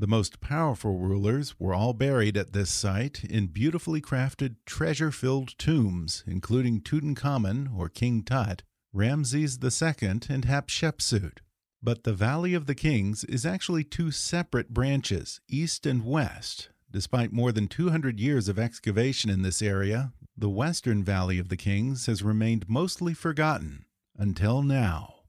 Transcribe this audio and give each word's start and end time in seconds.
The 0.00 0.06
most 0.06 0.40
powerful 0.40 0.96
rulers 0.96 1.60
were 1.60 1.74
all 1.74 1.92
buried 1.92 2.34
at 2.38 2.54
this 2.54 2.70
site 2.70 3.22
in 3.22 3.48
beautifully 3.48 4.00
crafted, 4.00 4.56
treasure 4.64 5.10
filled 5.10 5.58
tombs, 5.58 6.24
including 6.26 6.80
Tutankhamun 6.80 7.76
or 7.76 7.90
King 7.90 8.22
Tut, 8.22 8.62
Ramses 8.94 9.58
II, 9.62 10.08
and 10.08 10.46
Hatshepsut. 10.46 11.40
But 11.82 12.04
the 12.04 12.14
Valley 12.14 12.54
of 12.54 12.64
the 12.64 12.74
Kings 12.74 13.24
is 13.24 13.44
actually 13.44 13.84
two 13.84 14.10
separate 14.10 14.70
branches, 14.70 15.42
east 15.48 15.84
and 15.84 16.02
west. 16.02 16.70
Despite 16.90 17.30
more 17.30 17.52
than 17.52 17.68
200 17.68 18.18
years 18.18 18.48
of 18.48 18.58
excavation 18.58 19.28
in 19.28 19.42
this 19.42 19.60
area, 19.60 20.14
the 20.34 20.48
Western 20.48 21.04
Valley 21.04 21.38
of 21.38 21.50
the 21.50 21.58
Kings 21.58 22.06
has 22.06 22.22
remained 22.22 22.70
mostly 22.70 23.12
forgotten 23.12 23.84
until 24.16 24.62
now. 24.62 25.19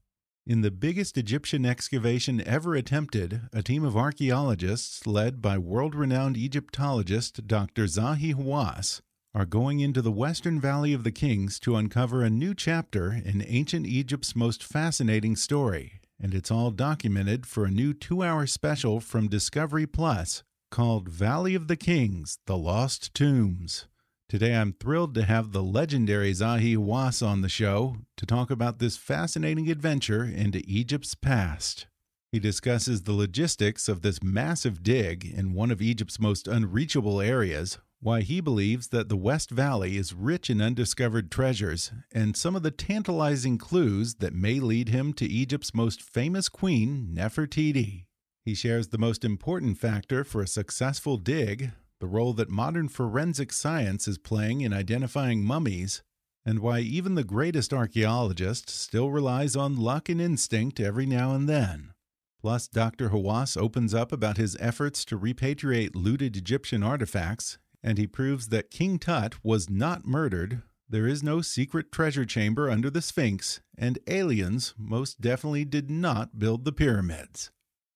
In 0.44 0.62
the 0.62 0.72
biggest 0.72 1.16
Egyptian 1.16 1.64
excavation 1.64 2.42
ever 2.44 2.74
attempted, 2.74 3.42
a 3.52 3.62
team 3.62 3.84
of 3.84 3.96
archaeologists 3.96 5.06
led 5.06 5.40
by 5.40 5.56
world 5.56 5.94
renowned 5.94 6.36
Egyptologist 6.36 7.46
Dr. 7.46 7.84
Zahi 7.84 8.34
Hawass 8.34 9.02
are 9.36 9.46
going 9.46 9.78
into 9.78 10.02
the 10.02 10.10
Western 10.10 10.60
Valley 10.60 10.92
of 10.92 11.04
the 11.04 11.12
Kings 11.12 11.60
to 11.60 11.76
uncover 11.76 12.24
a 12.24 12.30
new 12.30 12.54
chapter 12.54 13.12
in 13.12 13.44
ancient 13.46 13.86
Egypt's 13.86 14.34
most 14.34 14.64
fascinating 14.64 15.36
story. 15.36 16.00
And 16.20 16.34
it's 16.34 16.50
all 16.50 16.72
documented 16.72 17.46
for 17.46 17.64
a 17.64 17.70
new 17.70 17.94
two 17.94 18.24
hour 18.24 18.48
special 18.48 18.98
from 18.98 19.28
Discovery 19.28 19.86
Plus 19.86 20.42
called 20.72 21.08
Valley 21.08 21.54
of 21.54 21.68
the 21.68 21.76
Kings 21.76 22.38
The 22.46 22.58
Lost 22.58 23.14
Tombs. 23.14 23.86
Today, 24.32 24.56
I'm 24.56 24.72
thrilled 24.72 25.14
to 25.16 25.24
have 25.24 25.52
the 25.52 25.62
legendary 25.62 26.32
Zahi 26.32 26.74
Hawass 26.74 27.22
on 27.22 27.42
the 27.42 27.50
show 27.50 27.96
to 28.16 28.24
talk 28.24 28.50
about 28.50 28.78
this 28.78 28.96
fascinating 28.96 29.70
adventure 29.70 30.24
into 30.24 30.62
Egypt's 30.66 31.14
past. 31.14 31.86
He 32.30 32.38
discusses 32.38 33.02
the 33.02 33.12
logistics 33.12 33.90
of 33.90 34.00
this 34.00 34.22
massive 34.22 34.82
dig 34.82 35.26
in 35.26 35.52
one 35.52 35.70
of 35.70 35.82
Egypt's 35.82 36.18
most 36.18 36.48
unreachable 36.48 37.20
areas, 37.20 37.76
why 38.00 38.22
he 38.22 38.40
believes 38.40 38.88
that 38.88 39.10
the 39.10 39.18
West 39.18 39.50
Valley 39.50 39.98
is 39.98 40.14
rich 40.14 40.48
in 40.48 40.62
undiscovered 40.62 41.30
treasures, 41.30 41.92
and 42.10 42.34
some 42.34 42.56
of 42.56 42.62
the 42.62 42.70
tantalizing 42.70 43.58
clues 43.58 44.14
that 44.14 44.32
may 44.32 44.60
lead 44.60 44.88
him 44.88 45.12
to 45.12 45.26
Egypt's 45.26 45.74
most 45.74 46.00
famous 46.00 46.48
queen, 46.48 47.10
Nefertiti. 47.14 48.06
He 48.46 48.54
shares 48.54 48.88
the 48.88 48.96
most 48.96 49.26
important 49.26 49.76
factor 49.76 50.24
for 50.24 50.40
a 50.40 50.46
successful 50.46 51.18
dig 51.18 51.72
the 52.02 52.08
role 52.08 52.32
that 52.32 52.50
modern 52.50 52.88
forensic 52.88 53.52
science 53.52 54.08
is 54.08 54.18
playing 54.18 54.60
in 54.60 54.72
identifying 54.72 55.44
mummies, 55.44 56.02
and 56.44 56.58
why 56.58 56.80
even 56.80 57.14
the 57.14 57.22
greatest 57.22 57.72
archaeologist 57.72 58.68
still 58.68 59.08
relies 59.08 59.54
on 59.54 59.76
luck 59.76 60.08
and 60.08 60.20
instinct 60.20 60.80
every 60.80 61.06
now 61.06 61.32
and 61.32 61.48
then. 61.48 61.92
Plus, 62.40 62.66
Dr. 62.66 63.10
Hawass 63.10 63.56
opens 63.56 63.94
up 63.94 64.10
about 64.10 64.36
his 64.36 64.56
efforts 64.58 65.04
to 65.04 65.16
repatriate 65.16 65.94
looted 65.94 66.36
Egyptian 66.36 66.82
artifacts, 66.82 67.56
and 67.84 67.98
he 67.98 68.06
proves 68.08 68.48
that 68.48 68.72
King 68.72 68.98
Tut 68.98 69.36
was 69.44 69.70
not 69.70 70.04
murdered, 70.04 70.62
there 70.88 71.06
is 71.06 71.22
no 71.22 71.40
secret 71.40 71.92
treasure 71.92 72.24
chamber 72.24 72.68
under 72.68 72.90
the 72.90 73.00
Sphinx, 73.00 73.60
and 73.78 74.00
aliens 74.08 74.74
most 74.76 75.20
definitely 75.20 75.64
did 75.64 75.88
not 75.88 76.36
build 76.36 76.64
the 76.64 76.72
pyramids. 76.72 77.52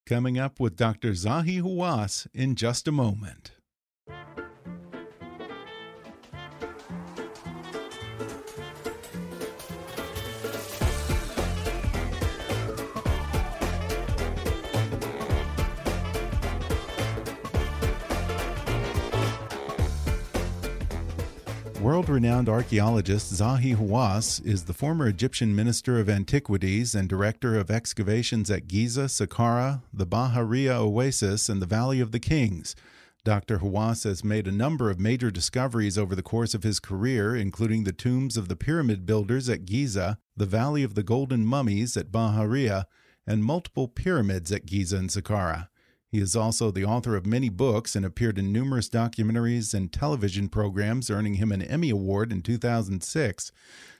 Coming 0.06 0.38
up 0.38 0.60
with 0.60 0.76
Dr. 0.76 1.10
Zahi 1.10 1.60
Hawass 1.60 2.28
in 2.32 2.54
just 2.54 2.86
a 2.86 2.92
moment. 2.92 3.55
World 21.80 22.08
renowned 22.08 22.48
archaeologist 22.48 23.32
Zahi 23.32 23.76
Hawass 23.76 24.44
is 24.44 24.64
the 24.64 24.72
former 24.72 25.06
Egyptian 25.06 25.54
Minister 25.54 26.00
of 26.00 26.08
Antiquities 26.08 26.94
and 26.94 27.08
Director 27.08 27.56
of 27.56 27.70
Excavations 27.70 28.50
at 28.50 28.66
Giza, 28.66 29.04
Saqqara, 29.04 29.82
the 29.92 30.06
Bahariya 30.06 30.80
Oasis, 30.80 31.48
and 31.48 31.60
the 31.60 31.66
Valley 31.66 32.00
of 32.00 32.12
the 32.12 32.18
Kings. 32.18 32.74
Dr. 33.24 33.58
Hawass 33.58 34.04
has 34.04 34.24
made 34.24 34.48
a 34.48 34.52
number 34.52 34.90
of 34.90 34.98
major 34.98 35.30
discoveries 35.30 35.98
over 35.98 36.14
the 36.14 36.22
course 36.22 36.54
of 36.54 36.62
his 36.62 36.80
career, 36.80 37.36
including 37.36 37.84
the 37.84 37.92
tombs 37.92 38.36
of 38.36 38.48
the 38.48 38.56
pyramid 38.56 39.04
builders 39.04 39.48
at 39.48 39.66
Giza, 39.66 40.18
the 40.36 40.46
Valley 40.46 40.82
of 40.82 40.94
the 40.94 41.02
Golden 41.02 41.44
Mummies 41.44 41.96
at 41.96 42.10
Bahariya, 42.10 42.86
and 43.26 43.44
multiple 43.44 43.86
pyramids 43.86 44.50
at 44.50 44.66
Giza 44.66 44.96
and 44.96 45.10
Saqqara. 45.10 45.68
He 46.10 46.20
is 46.20 46.36
also 46.36 46.70
the 46.70 46.84
author 46.84 47.16
of 47.16 47.26
many 47.26 47.48
books 47.48 47.96
and 47.96 48.06
appeared 48.06 48.38
in 48.38 48.52
numerous 48.52 48.88
documentaries 48.88 49.74
and 49.74 49.92
television 49.92 50.48
programs, 50.48 51.10
earning 51.10 51.34
him 51.34 51.50
an 51.50 51.62
Emmy 51.62 51.90
Award 51.90 52.32
in 52.32 52.42
2006. 52.42 53.52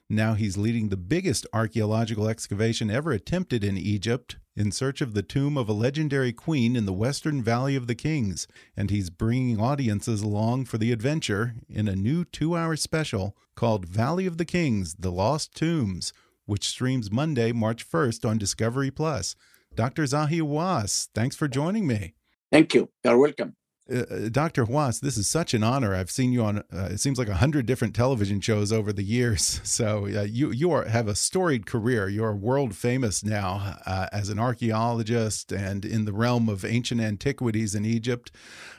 Now 0.08 0.34
he's 0.34 0.56
leading 0.56 0.88
the 0.88 0.96
biggest 0.96 1.46
archaeological 1.52 2.28
excavation 2.28 2.90
ever 2.90 3.10
attempted 3.10 3.64
in 3.64 3.76
Egypt 3.76 4.36
in 4.54 4.70
search 4.70 5.00
of 5.00 5.14
the 5.14 5.22
tomb 5.22 5.58
of 5.58 5.68
a 5.68 5.72
legendary 5.72 6.32
queen 6.32 6.76
in 6.76 6.86
the 6.86 6.92
Western 6.92 7.42
Valley 7.42 7.74
of 7.74 7.88
the 7.88 7.94
Kings, 7.94 8.46
and 8.76 8.88
he's 8.88 9.10
bringing 9.10 9.60
audiences 9.60 10.22
along 10.22 10.66
for 10.66 10.78
the 10.78 10.92
adventure 10.92 11.56
in 11.68 11.88
a 11.88 11.96
new 11.96 12.24
two 12.24 12.56
hour 12.56 12.76
special 12.76 13.36
called 13.56 13.84
Valley 13.84 14.26
of 14.26 14.38
the 14.38 14.44
Kings 14.44 14.94
The 14.94 15.10
Lost 15.10 15.54
Tombs, 15.56 16.12
which 16.46 16.68
streams 16.68 17.10
Monday, 17.10 17.50
March 17.50 17.88
1st 17.88 18.28
on 18.28 18.38
Discovery 18.38 18.92
Plus. 18.92 19.34
Dr. 19.76 20.04
Zahi 20.04 20.40
Hawass, 20.40 21.08
thanks 21.14 21.36
for 21.36 21.48
joining 21.48 21.86
me. 21.86 22.14
Thank 22.50 22.72
you. 22.74 22.88
You're 23.04 23.18
welcome. 23.18 23.54
Uh, 23.92 23.98
uh 23.98 24.28
Dr. 24.30 24.66
Hawass, 24.66 25.00
this 25.00 25.16
is 25.16 25.28
such 25.28 25.54
an 25.54 25.62
honor. 25.62 25.94
I've 25.94 26.10
seen 26.10 26.32
you 26.32 26.44
on 26.44 26.58
uh, 26.58 26.88
it 26.90 27.00
seems 27.00 27.18
like 27.18 27.28
a 27.28 27.36
hundred 27.36 27.66
different 27.66 27.94
television 27.94 28.40
shows 28.40 28.72
over 28.72 28.92
the 28.92 29.02
years. 29.02 29.60
So 29.76 30.06
uh, 30.06 30.22
you 30.22 30.52
you 30.52 30.70
are, 30.72 30.86
have 30.86 31.06
a 31.06 31.14
storied 31.14 31.66
career. 31.66 32.08
You're 32.08 32.34
world 32.34 32.74
famous 32.74 33.22
now 33.22 33.76
uh, 33.84 34.06
as 34.10 34.30
an 34.30 34.38
archaeologist 34.38 35.52
and 35.52 35.84
in 35.84 36.06
the 36.06 36.14
realm 36.14 36.48
of 36.48 36.64
ancient 36.64 37.00
antiquities 37.00 37.74
in 37.74 37.84
Egypt. 37.84 38.30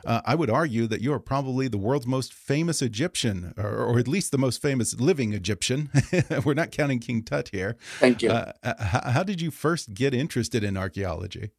Uh, 0.05 0.21
I 0.25 0.33
would 0.33 0.49
argue 0.49 0.87
that 0.87 1.01
you 1.01 1.13
are 1.13 1.19
probably 1.19 1.67
the 1.67 1.77
world's 1.77 2.07
most 2.07 2.33
famous 2.33 2.81
Egyptian, 2.81 3.53
or, 3.57 3.69
or 3.69 3.99
at 3.99 4.07
least 4.07 4.31
the 4.31 4.39
most 4.39 4.59
famous 4.59 4.99
living 4.99 5.33
Egyptian. 5.33 5.91
We're 6.45 6.55
not 6.55 6.71
counting 6.71 6.99
King 6.99 7.21
Tut 7.21 7.49
here. 7.49 7.77
Thank 7.99 8.23
you. 8.23 8.31
how 8.63 9.23
did 9.23 9.39
you 9.39 9.51
first 9.51 9.93
get 9.93 10.15
interested 10.15 10.63
in 10.63 10.77
archaeology? 10.77 11.51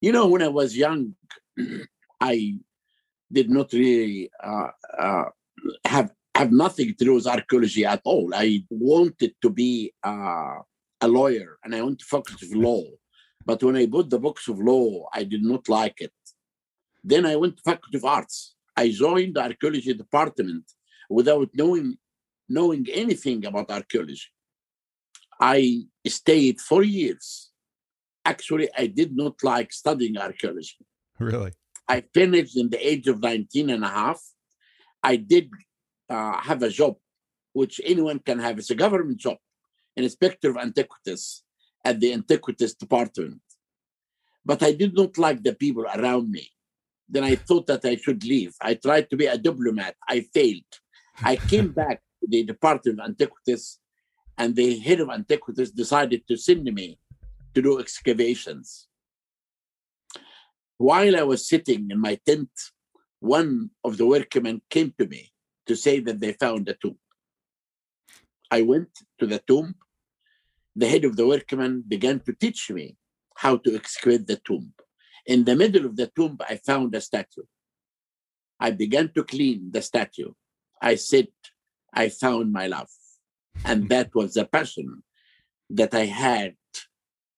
You 0.00 0.10
know, 0.10 0.26
when 0.26 0.42
I 0.42 0.48
was 0.48 0.76
young. 0.76 1.14
I 2.20 2.58
did 3.30 3.50
not 3.50 3.72
really 3.72 4.30
uh, 4.42 4.70
uh, 4.98 5.24
have 5.84 6.10
have 6.34 6.52
nothing 6.52 6.94
to 6.94 7.04
do 7.04 7.14
with 7.14 7.26
archaeology 7.26 7.84
at 7.84 8.00
all. 8.04 8.30
I 8.34 8.62
wanted 8.70 9.34
to 9.42 9.50
be 9.50 9.92
uh, 10.04 10.58
a 11.00 11.08
lawyer 11.08 11.58
and 11.64 11.74
I 11.74 11.82
want 11.82 11.98
to 11.98 12.04
focus 12.04 12.36
on 12.42 12.62
law. 12.62 12.84
But 13.44 13.62
when 13.62 13.76
I 13.76 13.86
bought 13.86 14.10
the 14.10 14.20
books 14.20 14.46
of 14.46 14.60
law, 14.60 15.08
I 15.12 15.24
did 15.24 15.42
not 15.42 15.68
like 15.68 16.00
it. 16.00 16.12
Then 17.02 17.26
I 17.26 17.34
went 17.36 17.56
to 17.56 17.62
Faculty 17.62 17.98
of 17.98 18.04
Arts. 18.04 18.54
I 18.76 18.90
joined 18.90 19.34
the 19.34 19.42
archaeology 19.42 19.94
department 19.94 20.64
without 21.10 21.48
knowing 21.54 21.96
knowing 22.48 22.86
anything 22.92 23.44
about 23.44 23.70
archaeology. 23.70 24.28
I 25.40 25.86
stayed 26.06 26.60
four 26.60 26.82
years. 26.82 27.50
Actually, 28.24 28.68
I 28.76 28.86
did 28.86 29.16
not 29.16 29.34
like 29.42 29.72
studying 29.72 30.16
archaeology. 30.16 30.78
Really? 31.18 31.52
I 31.88 32.02
finished 32.12 32.56
in 32.56 32.68
the 32.68 32.86
age 32.86 33.08
of 33.08 33.22
19 33.22 33.70
and 33.70 33.84
a 33.84 33.88
half. 33.88 34.20
I 35.02 35.16
did 35.16 35.50
uh, 36.10 36.38
have 36.40 36.62
a 36.62 36.68
job, 36.68 36.96
which 37.52 37.80
anyone 37.84 38.18
can 38.18 38.38
have. 38.38 38.58
It's 38.58 38.70
a 38.70 38.74
government 38.74 39.18
job, 39.18 39.38
an 39.96 40.04
inspector 40.04 40.50
of 40.50 40.58
antiquities 40.58 41.42
at 41.84 41.98
the 42.00 42.12
antiquities 42.12 42.74
department. 42.74 43.40
But 44.44 44.62
I 44.62 44.72
did 44.72 44.94
not 44.94 45.16
like 45.16 45.42
the 45.42 45.54
people 45.54 45.84
around 45.84 46.30
me. 46.30 46.50
Then 47.08 47.24
I 47.24 47.36
thought 47.36 47.66
that 47.68 47.84
I 47.84 47.96
should 47.96 48.22
leave. 48.24 48.54
I 48.60 48.74
tried 48.74 49.08
to 49.10 49.16
be 49.16 49.26
a 49.26 49.38
diplomat. 49.38 49.96
I 50.06 50.20
failed. 50.20 50.72
I 51.22 51.36
came 51.36 51.72
back 51.82 52.02
to 52.20 52.26
the 52.28 52.44
Department 52.44 53.00
of 53.00 53.06
Antiquities, 53.06 53.78
and 54.36 54.54
the 54.54 54.78
head 54.78 55.00
of 55.00 55.08
Antiquities 55.08 55.70
decided 55.70 56.22
to 56.28 56.36
send 56.36 56.64
me 56.64 56.98
to 57.54 57.62
do 57.62 57.78
excavations. 57.78 58.88
While 60.78 61.16
I 61.16 61.22
was 61.24 61.48
sitting 61.48 61.88
in 61.90 62.00
my 62.00 62.18
tent, 62.24 62.50
one 63.18 63.70
of 63.82 63.96
the 63.96 64.06
workmen 64.06 64.62
came 64.70 64.94
to 64.98 65.06
me 65.08 65.32
to 65.66 65.74
say 65.74 65.98
that 66.00 66.20
they 66.20 66.32
found 66.32 66.68
a 66.68 66.74
tomb. 66.74 66.98
I 68.50 68.62
went 68.62 68.90
to 69.18 69.26
the 69.26 69.40
tomb. 69.40 69.74
The 70.76 70.88
head 70.88 71.04
of 71.04 71.16
the 71.16 71.26
workmen 71.26 71.82
began 71.86 72.20
to 72.20 72.32
teach 72.32 72.70
me 72.70 72.96
how 73.34 73.56
to 73.56 73.74
excavate 73.74 74.28
the 74.28 74.36
tomb. 74.36 74.72
In 75.26 75.44
the 75.44 75.56
middle 75.56 75.84
of 75.84 75.96
the 75.96 76.06
tomb, 76.14 76.38
I 76.48 76.56
found 76.56 76.94
a 76.94 77.00
statue. 77.00 77.42
I 78.60 78.70
began 78.70 79.12
to 79.14 79.24
clean 79.24 79.70
the 79.72 79.82
statue. 79.82 80.32
I 80.80 80.94
said, 80.94 81.28
I 81.92 82.08
found 82.08 82.52
my 82.52 82.68
love. 82.68 82.88
And 83.64 83.88
that 83.88 84.14
was 84.14 84.34
the 84.34 84.44
passion 84.44 85.02
that 85.70 85.92
I 85.92 86.06
had 86.06 86.54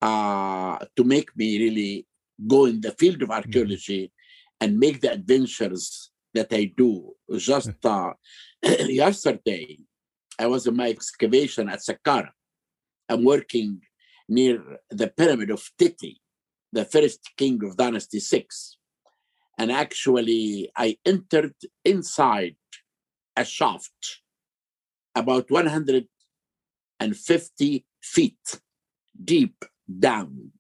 uh, 0.03 0.79
to 0.97 1.05
make 1.05 1.35
me 1.37 1.59
really 1.59 2.07
go 2.47 2.67
in 2.67 2.81
the 2.81 2.93
field 2.93 3.23
of 3.23 3.31
archaeology 3.31 4.13
and 4.61 4.79
make 4.79 5.01
the 5.01 5.13
adventures 5.13 6.11
that 6.35 6.53
I 6.53 6.73
do. 6.77 7.13
Just 7.37 7.85
uh, 7.85 8.13
yesterday, 8.63 9.79
I 10.39 10.47
was 10.47 10.67
in 10.67 10.77
my 10.77 10.89
excavation 10.89 11.69
at 11.69 11.81
Saqqara. 11.81 12.31
I'm 13.09 13.25
working 13.25 13.81
near 14.29 14.63
the 14.91 15.09
pyramid 15.09 15.51
of 15.51 15.69
Teti, 15.79 16.19
the 16.73 16.85
first 16.85 17.19
king 17.37 17.59
of 17.65 17.77
Dynasty 17.77 18.21
6. 18.21 18.77
And 19.59 19.73
actually, 19.73 20.71
I 20.77 20.99
entered 21.05 21.55
inside 21.85 22.55
a 23.37 23.45
shaft 23.45 24.23
about 25.15 25.51
150 25.51 27.87
feet 28.03 28.61
deep 29.23 29.63
down. 29.99 30.53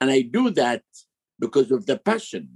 And 0.00 0.10
I 0.10 0.22
do 0.22 0.50
that 0.50 0.82
because 1.38 1.70
of 1.70 1.86
the 1.86 1.98
passion 1.98 2.48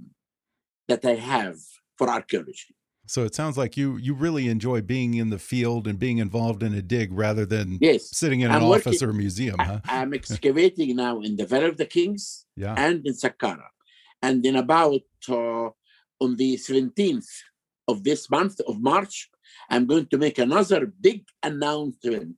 that 0.87 1.05
I 1.05 1.15
have 1.15 1.57
for 1.97 2.09
archaeology. 2.09 2.75
So 3.07 3.25
it 3.25 3.35
sounds 3.35 3.57
like 3.57 3.75
you 3.75 3.97
you 3.97 4.13
really 4.13 4.47
enjoy 4.47 4.81
being 4.81 5.15
in 5.15 5.31
the 5.31 5.39
field 5.39 5.87
and 5.87 5.99
being 5.99 6.19
involved 6.19 6.63
in 6.63 6.73
a 6.73 6.81
dig 6.81 7.11
rather 7.11 7.45
than 7.45 7.77
yes. 7.81 8.15
sitting 8.15 8.39
in 8.41 8.51
I'm 8.51 8.63
an 8.63 8.69
working, 8.69 8.89
office 8.89 9.03
or 9.03 9.09
a 9.09 9.13
museum. 9.13 9.57
Huh? 9.59 9.81
I, 9.85 10.01
am 10.01 10.13
excavating 10.19 10.95
now 10.95 11.19
in 11.19 11.35
the 11.35 11.45
Valley 11.45 11.65
of 11.65 11.77
the 11.77 11.85
Kings 11.85 12.45
yeah. 12.55 12.73
and 12.77 13.05
in 13.05 13.13
Saqqara. 13.13 13.67
And 14.21 14.45
in 14.45 14.55
about 14.55 15.01
uh, 15.27 15.69
on 16.23 16.35
the 16.37 16.55
17th 16.55 17.27
of 17.87 18.03
this 18.03 18.29
month 18.29 18.61
of 18.67 18.79
March, 18.79 19.29
I'm 19.69 19.87
going 19.87 20.05
to 20.07 20.17
make 20.17 20.37
another 20.37 20.85
big 20.85 21.25
announcement 21.43 22.37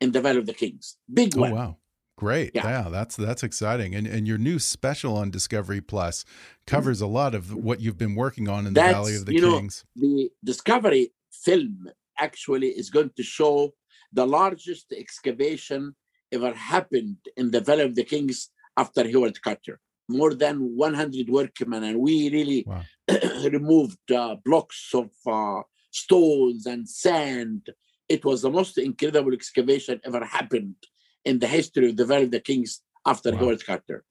in 0.00 0.10
the 0.10 0.20
Valley 0.20 0.38
of 0.38 0.46
the 0.46 0.54
Kings. 0.54 0.96
Big 1.12 1.36
oh, 1.36 1.42
one. 1.42 1.52
wow. 1.52 1.76
Great. 2.22 2.52
Yeah. 2.54 2.68
yeah. 2.68 2.88
that's 2.88 3.16
that's 3.16 3.42
exciting. 3.42 3.96
And 3.96 4.06
and 4.06 4.28
your 4.28 4.38
new 4.38 4.60
special 4.60 5.16
on 5.16 5.32
Discovery 5.32 5.80
Plus 5.80 6.24
covers 6.68 7.00
a 7.00 7.08
lot 7.20 7.34
of 7.34 7.52
what 7.52 7.80
you've 7.80 7.98
been 7.98 8.14
working 8.14 8.48
on 8.48 8.60
in 8.68 8.74
the 8.74 8.80
That's, 8.80 8.94
Valley 8.94 9.16
of 9.16 9.26
the 9.26 9.34
you 9.34 9.40
know, 9.40 9.56
Kings. 9.58 9.84
the 9.96 10.30
Discovery 10.44 11.12
film 11.32 11.88
actually 12.26 12.68
is 12.68 12.90
going 12.90 13.10
to 13.16 13.24
show 13.24 13.74
the 14.12 14.24
largest 14.24 14.86
excavation 14.92 15.96
ever 16.30 16.52
happened 16.54 17.16
in 17.36 17.50
the 17.50 17.60
Valley 17.60 17.82
of 17.90 17.96
the 17.96 18.04
Kings 18.04 18.50
after 18.76 19.02
Howard 19.10 19.42
Carter. 19.42 19.80
More 20.08 20.32
than 20.34 20.56
100 20.76 21.28
workmen, 21.28 21.82
and 21.82 21.98
we 21.98 22.30
really 22.30 22.64
Wow. 22.68 22.82
removed 23.50 24.12
uh, 24.12 24.36
blocks 24.44 24.90
of 24.94 25.10
uh, 25.26 25.62
stones 25.90 26.66
and 26.66 26.88
sand. 26.88 27.62
It 28.08 28.24
was 28.24 28.42
the 28.42 28.50
most 28.58 28.78
incredible 28.78 29.32
excavation 29.32 30.00
ever 30.04 30.24
happened 30.24 30.76
in 31.24 31.38
the 31.38 31.46
history 31.46 31.88
of 31.90 31.96
the 31.96 32.04
Valley 32.04 32.24
of 32.24 32.30
the 32.30 32.40
Kings 32.40 32.82
after 33.06 33.32
Wow. 33.32 33.38
Howard 33.38 33.66
Carter. 33.66 34.04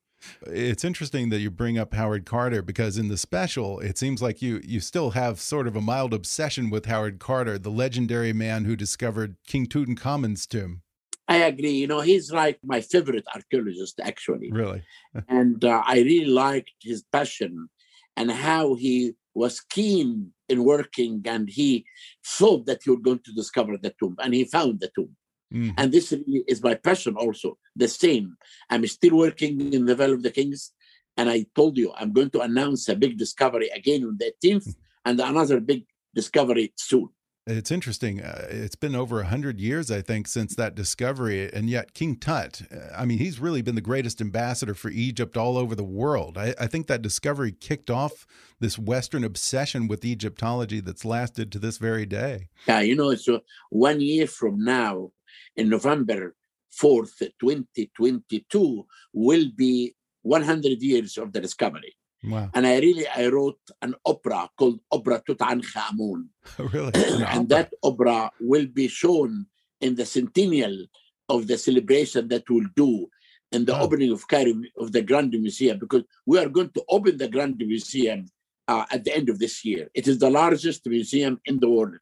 It's 0.45 0.83
interesting 0.83 1.29
that 1.29 1.39
you 1.39 1.49
bring 1.49 1.79
up 1.79 1.93
Howard 1.95 2.25
Carter 2.25 2.61
because 2.61 2.97
in 2.97 3.07
the 3.07 3.17
special, 3.17 3.79
it 3.79 3.97
seems 3.97 4.21
like 4.21 4.41
you 4.41 4.61
you 4.63 4.79
still 4.79 5.11
have 5.11 5.39
sort 5.39 5.67
of 5.67 5.75
a 5.75 5.81
mild 5.81 6.13
obsession 6.13 6.69
with 6.69 6.85
Howard 6.85 7.19
Carter, 7.19 7.57
the 7.57 7.71
legendary 7.71 8.33
man 8.33 8.65
who 8.65 8.75
discovered 8.75 9.35
King 9.47 9.65
Tutankhamun's 9.65 10.45
tomb. 10.45 10.83
I 11.27 11.37
agree. 11.37 11.71
You 11.71 11.87
know, 11.87 12.01
he's 12.01 12.31
like 12.31 12.59
my 12.63 12.81
favorite 12.81 13.25
archaeologist, 13.33 13.99
actually. 14.03 14.51
Really? 14.51 14.83
and 15.27 15.63
uh, 15.63 15.81
I 15.85 15.99
really 15.99 16.25
liked 16.25 16.71
his 16.81 17.03
passion 17.11 17.69
and 18.17 18.31
how 18.31 18.75
he 18.75 19.13
was 19.33 19.61
keen 19.61 20.33
in 20.49 20.63
working 20.65 21.21
and 21.25 21.49
he 21.49 21.85
thought 22.25 22.65
that 22.65 22.81
he 22.83 22.89
was 22.89 22.99
going 23.01 23.21
to 23.23 23.33
discover 23.33 23.77
the 23.77 23.93
tomb 23.97 24.15
and 24.21 24.33
he 24.33 24.43
found 24.43 24.81
the 24.81 24.89
tomb. 24.93 25.15
Mm. 25.51 25.73
And 25.77 25.91
this 25.91 26.11
really 26.11 26.43
is 26.47 26.63
my 26.63 26.75
passion 26.75 27.15
also. 27.15 27.57
The 27.75 27.87
same. 27.87 28.37
I'm 28.69 28.85
still 28.87 29.17
working 29.17 29.73
in 29.73 29.85
the 29.85 29.95
Valley 29.95 30.13
of 30.13 30.23
the 30.23 30.31
Kings. 30.31 30.71
And 31.17 31.29
I 31.29 31.45
told 31.55 31.77
you, 31.77 31.93
I'm 31.95 32.13
going 32.13 32.29
to 32.31 32.41
announce 32.41 32.87
a 32.89 32.95
big 32.95 33.17
discovery 33.17 33.69
again 33.69 34.03
on 34.03 34.17
the 34.17 34.33
18th 34.43 34.73
and 35.05 35.19
another 35.19 35.59
big 35.59 35.85
discovery 36.13 36.73
soon. 36.77 37.09
It's 37.47 37.71
interesting. 37.71 38.21
Uh, 38.21 38.47
it's 38.51 38.75
been 38.75 38.95
over 38.95 39.19
a 39.19 39.25
hundred 39.25 39.59
years, 39.59 39.89
I 39.89 40.01
think, 40.01 40.27
since 40.27 40.55
that 40.55 40.75
discovery, 40.75 41.51
and 41.51 41.71
yet 41.71 41.95
King 41.95 42.15
Tut. 42.15 42.61
uh, 42.71 42.95
I 42.95 43.05
mean, 43.05 43.17
he's 43.17 43.39
really 43.39 43.63
been 43.63 43.73
the 43.73 43.81
greatest 43.81 44.21
ambassador 44.21 44.75
for 44.75 44.89
Egypt 44.89 45.35
all 45.35 45.57
over 45.57 45.73
the 45.73 45.83
world. 45.83 46.37
I, 46.37 46.53
I 46.59 46.67
think 46.67 46.85
that 46.85 47.01
discovery 47.01 47.51
kicked 47.51 47.89
off 47.89 48.27
this 48.59 48.77
Western 48.77 49.23
obsession 49.23 49.87
with 49.87 50.05
Egyptology 50.05 50.81
that's 50.81 51.03
lasted 51.03 51.51
to 51.51 51.59
this 51.59 51.79
very 51.79 52.05
day. 52.05 52.49
Yeah, 52.67 52.81
you 52.81 52.95
know, 52.95 53.15
so 53.15 53.41
one 53.71 54.01
year 54.01 54.27
from 54.27 54.63
now, 54.63 55.11
in 55.55 55.69
November 55.69 56.35
4th, 56.81 57.19
2022, 57.39 58.85
will 59.13 59.45
be 59.55 59.95
100 60.23 60.81
years 60.81 61.17
of 61.17 61.33
the 61.33 61.39
discovery. 61.41 61.95
Wow, 62.23 62.51
And 62.53 62.67
I 62.67 62.77
really, 62.79 63.07
I 63.07 63.27
wrote 63.27 63.59
an 63.81 63.95
opera 64.05 64.47
called 64.57 64.79
Opera 64.91 65.23
Tutankhamun. 65.27 66.27
really? 66.71 66.91
An 66.95 67.23
and 67.23 67.23
opera. 67.25 67.45
that 67.47 67.73
opera 67.81 68.31
will 68.39 68.67
be 68.67 68.87
shown 68.87 69.47
in 69.79 69.95
the 69.95 70.05
centennial 70.05 70.85
of 71.29 71.47
the 71.47 71.57
celebration 71.57 72.27
that 72.27 72.43
we'll 72.47 72.67
do 72.75 73.07
in 73.51 73.65
the 73.65 73.75
Oh. 73.75 73.81
opening 73.81 74.11
of 74.11 74.27
Cairo 74.27 74.53
of 74.77 74.91
the 74.91 75.01
Grand 75.01 75.31
Museum 75.31 75.79
because 75.79 76.03
we 76.27 76.37
are 76.37 76.47
going 76.49 76.69
to 76.75 76.83
open 76.89 77.17
the 77.17 77.27
Grand 77.27 77.57
Museum 77.57 78.27
uh, 78.67 78.85
at 78.91 79.03
the 79.03 79.15
end 79.17 79.27
of 79.29 79.39
this 79.39 79.65
year. 79.65 79.89
It 79.95 80.07
is 80.07 80.19
the 80.19 80.29
largest 80.29 80.85
museum 80.85 81.41
in 81.45 81.59
the 81.59 81.69
world, 81.69 81.95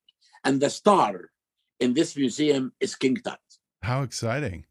and 0.43 0.59
the 0.59 0.69
star 0.69 1.29
in 1.79 1.93
this 1.93 2.15
museum 2.15 2.73
is 2.79 2.95
King 2.95 3.17
Tut. 3.17 3.39
How 3.81 4.03
exciting! 4.03 4.65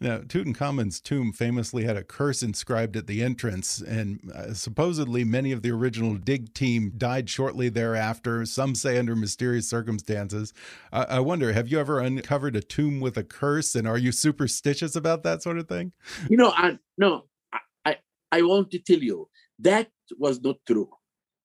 Now, 0.00 0.18
Tutankhamun's 0.18 1.00
tomb 1.00 1.32
famously 1.32 1.84
had 1.84 1.96
a 1.96 2.04
curse 2.04 2.42
inscribed 2.42 2.96
at 2.96 3.06
the 3.06 3.22
entrance, 3.22 3.80
and 3.80 4.30
uh, 4.34 4.54
supposedly 4.54 5.24
many 5.24 5.52
of 5.52 5.62
the 5.62 5.70
original 5.70 6.14
dig 6.14 6.54
team 6.54 6.92
died 6.96 7.28
shortly 7.28 7.68
thereafter. 7.68 8.44
Some 8.44 8.74
say 8.74 8.98
under 8.98 9.16
mysterious 9.16 9.68
circumstances. 9.68 10.52
I 10.92 11.04
I 11.04 11.20
wonder, 11.20 11.52
have 11.52 11.68
you 11.68 11.80
ever 11.80 12.00
uncovered 12.00 12.56
a 12.56 12.60
tomb 12.60 13.00
with 13.00 13.16
a 13.16 13.24
curse, 13.24 13.74
and 13.74 13.86
are 13.86 13.98
you 13.98 14.12
superstitious 14.12 14.96
about 14.96 15.22
that 15.22 15.42
sort 15.42 15.58
of 15.58 15.68
thing? 15.68 15.92
You 16.28 16.36
know, 16.36 16.50
I, 16.50 16.78
no, 16.98 17.24
I, 17.52 17.58
I, 17.84 17.96
I 18.32 18.42
want 18.42 18.70
to 18.72 18.78
tell 18.78 18.98
you 18.98 19.28
that 19.60 19.90
was 20.18 20.40
not 20.40 20.56
true. 20.66 20.90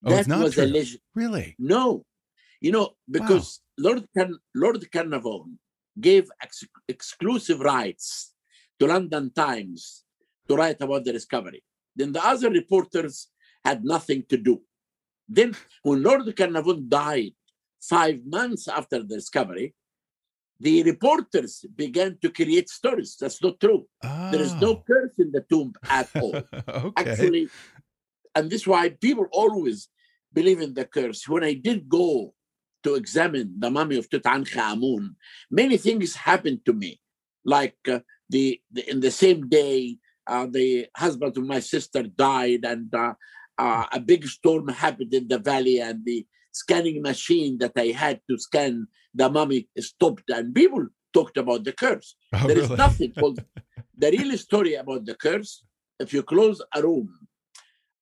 Oh, 0.05 0.09
that 0.09 0.27
was 0.27 0.53
true. 0.53 0.63
a 0.63 0.65
legend. 0.65 1.01
Really? 1.15 1.55
No, 1.59 2.05
you 2.61 2.71
know, 2.71 2.91
because 3.09 3.61
Lord 3.79 4.03
Can- 4.15 4.39
Lord 4.55 4.81
Carnarvon 4.91 5.57
gave 5.99 6.29
ex- 6.41 6.63
exclusive 6.87 7.59
rights 7.59 8.33
to 8.79 8.87
London 8.87 9.31
Times 9.33 10.03
to 10.47 10.55
write 10.55 10.81
about 10.81 11.03
the 11.05 11.13
discovery. 11.13 11.63
Then 11.95 12.11
the 12.11 12.23
other 12.25 12.49
reporters 12.49 13.27
had 13.63 13.83
nothing 13.83 14.23
to 14.29 14.37
do. 14.37 14.61
Then, 15.27 15.55
when 15.83 16.01
Lord 16.03 16.23
Carnarvon 16.35 16.87
died, 16.89 17.33
five 17.81 18.19
months 18.25 18.67
after 18.67 18.99
the 18.99 19.15
discovery, 19.15 19.75
the 20.59 20.83
reporters 20.83 21.65
began 21.75 22.17
to 22.21 22.29
create 22.29 22.67
stories. 22.69 23.15
That's 23.19 23.41
not 23.41 23.59
true. 23.59 23.87
Oh. 24.03 24.31
There 24.31 24.41
is 24.41 24.53
no 24.55 24.71
Oh. 24.71 24.83
curse 24.85 25.13
in 25.17 25.31
the 25.31 25.41
tomb 25.49 25.73
at 25.83 26.09
all. 26.21 26.35
okay. 26.35 26.91
Actually, 27.11 27.49
and 28.35 28.49
this 28.49 28.61
is 28.61 28.67
why 28.67 28.89
people 28.89 29.27
always 29.31 29.87
believe 30.33 30.59
in 30.61 30.73
the 30.73 30.85
curse. 30.85 31.27
When 31.27 31.43
I 31.43 31.53
did 31.53 31.87
go 31.87 32.33
to 32.83 32.95
examine 32.95 33.55
the 33.57 33.69
mummy 33.69 33.97
of 33.97 34.09
Tutankhamun, 34.09 35.15
many 35.51 35.77
things 35.77 36.15
happened 36.15 36.65
to 36.65 36.73
me. 36.73 36.99
Like 37.45 37.77
uh, 37.87 37.99
the, 38.29 38.61
the 38.71 38.89
in 38.89 38.99
the 38.99 39.11
same 39.11 39.47
day, 39.49 39.97
uh, 40.27 40.47
the 40.49 40.87
husband 40.95 41.37
of 41.37 41.43
my 41.43 41.59
sister 41.59 42.03
died, 42.03 42.65
and 42.65 42.93
uh, 42.93 43.13
uh, 43.57 43.85
a 43.91 43.99
big 43.99 44.25
storm 44.27 44.67
happened 44.67 45.13
in 45.13 45.27
the 45.27 45.39
valley, 45.39 45.79
and 45.79 46.05
the 46.05 46.25
scanning 46.51 47.01
machine 47.01 47.57
that 47.59 47.73
I 47.75 47.87
had 47.87 48.21
to 48.29 48.37
scan 48.37 48.87
the 49.13 49.29
mummy 49.29 49.67
stopped, 49.79 50.29
and 50.29 50.53
people 50.53 50.87
talked 51.13 51.37
about 51.37 51.63
the 51.63 51.71
curse. 51.71 52.15
Oh, 52.33 52.47
There 52.47 52.57
is 52.57 52.65
really? 52.65 52.77
nothing 52.77 53.13
called 53.13 53.39
the 53.97 54.11
real 54.11 54.37
story 54.37 54.75
about 54.75 55.05
the 55.05 55.15
curse. 55.15 55.63
If 55.99 56.13
you 56.13 56.23
close 56.23 56.61
a 56.75 56.81
room, 56.81 57.09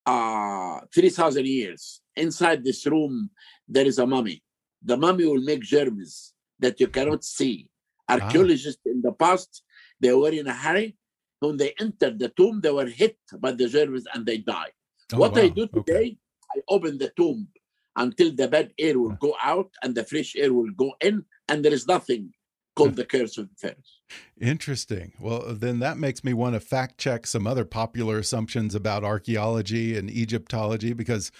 uh, 0.05 0.81
3,000 0.93 1.46
years, 1.46 2.01
inside 2.15 2.63
this 2.63 2.86
room, 2.86 3.29
there 3.67 3.86
is 3.86 4.00
a 4.00 4.05
mummy. 4.05 4.43
The 4.88 4.96
mummy 4.96 5.25
will 5.25 5.41
make 5.41 5.62
germs 5.62 6.34
that 6.60 6.79
you 6.79 6.88
cannot 6.88 7.24
see. 7.24 7.70
Archaeologists 8.08 8.86
in 8.86 9.01
the 9.01 9.12
past, 9.12 9.63
they 10.00 10.13
were 10.13 10.32
in 10.32 10.48
a 10.48 10.53
hurry. 10.53 10.96
When 11.39 11.58
they 11.58 11.74
entered 11.79 12.17
the 12.17 12.29
tomb, 12.29 12.62
they 12.62 12.72
were 12.72 12.88
hit 12.88 13.17
by 13.38 13.51
the 13.51 13.67
germs 13.67 14.06
and 14.13 14.25
they 14.25 14.38
died. 14.38 14.72
Oh, 15.13 15.20
what 15.20 15.38
I 15.38 15.48
wow. 15.48 15.53
do 15.60 15.63
Okay. 15.63 15.79
today, 15.79 16.17
I 16.56 16.62
open 16.70 16.98
the 16.98 17.12
tomb 17.17 17.50
until 17.98 18.32
the 18.32 18.48
bad 18.48 18.72
air 18.79 18.98
will 18.98 19.17
go 19.27 19.36
out 19.44 19.70
and 19.84 19.94
the 19.94 20.06
fresh 20.06 20.36
air 20.38 20.53
will 20.53 20.72
go 20.72 20.96
in, 21.01 21.25
and 21.50 21.63
there 21.63 21.74
is 21.74 21.86
nothing 21.86 22.32
called 22.75 22.96
the 22.96 23.06
curse 23.06 23.38
of 23.38 23.50
the 23.50 23.56
pharaohs. 23.56 23.97
Interesting. 24.40 25.14
Well, 25.20 25.44
then 25.50 25.80
that 25.80 25.98
makes 25.98 26.24
me 26.24 26.32
want 26.34 26.54
to 26.54 26.60
fact 26.60 26.98
check 26.98 27.26
some 27.26 27.48
other 27.48 27.66
popular 27.66 28.20
assumptions 28.20 28.76
about 28.76 29.04
archaeology 29.04 29.98
and 29.98 30.10
Egyptology 30.12 30.94
because, 30.94 31.32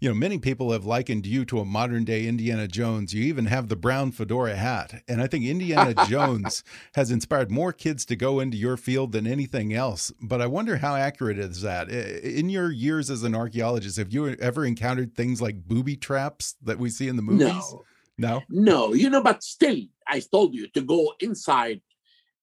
you 0.00 0.08
know, 0.08 0.14
many 0.14 0.38
people 0.38 0.72
have 0.72 0.86
likened 0.86 1.26
you 1.26 1.44
to 1.44 1.60
a 1.60 1.64
modern 1.64 2.04
day 2.04 2.26
Indiana 2.26 2.66
Jones. 2.66 3.12
You 3.12 3.24
even 3.24 3.46
have 3.46 3.68
the 3.68 3.76
brown 3.76 4.10
fedora 4.10 4.56
hat. 4.56 5.02
And 5.06 5.20
I 5.20 5.26
think 5.26 5.44
Indiana 5.44 5.94
Jones 6.08 6.64
has 6.94 7.10
inspired 7.10 7.50
more 7.50 7.72
kids 7.72 8.04
to 8.06 8.16
go 8.16 8.40
into 8.40 8.56
your 8.56 8.76
field 8.78 9.12
than 9.12 9.26
anything 9.26 9.74
else. 9.74 10.10
But 10.20 10.40
I 10.40 10.46
wonder 10.46 10.78
how 10.78 10.96
accurate 10.96 11.38
is 11.38 11.60
that? 11.62 11.90
In 11.90 12.48
your 12.48 12.70
years 12.72 13.10
as 13.10 13.22
an 13.22 13.34
archaeologist, 13.34 13.98
have 13.98 14.12
you 14.12 14.28
ever 14.40 14.64
encountered 14.64 15.14
things 15.14 15.42
like 15.42 15.68
booby 15.68 15.96
traps 15.96 16.56
that 16.62 16.78
we 16.78 16.88
see 16.88 17.08
in 17.08 17.16
the 17.16 17.22
movies? 17.22 17.46
No, 17.48 17.84
No? 18.18 18.42
no, 18.48 18.94
you 18.94 19.10
know, 19.10 19.22
but 19.22 19.42
still, 19.42 19.76
I 20.08 20.20
told 20.20 20.54
you 20.54 20.68
to 20.68 20.80
go 20.80 21.12
inside 21.20 21.82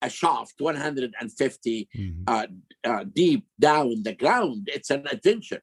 a 0.08 0.10
shaft 0.20 0.56
150 0.60 1.90
Mhm. 1.96 2.24
uh, 2.34 2.48
uh, 2.90 3.04
deep 3.22 3.44
down 3.70 4.04
the 4.08 4.16
ground. 4.24 4.62
It's 4.76 4.92
an 4.98 5.04
adventure. 5.16 5.62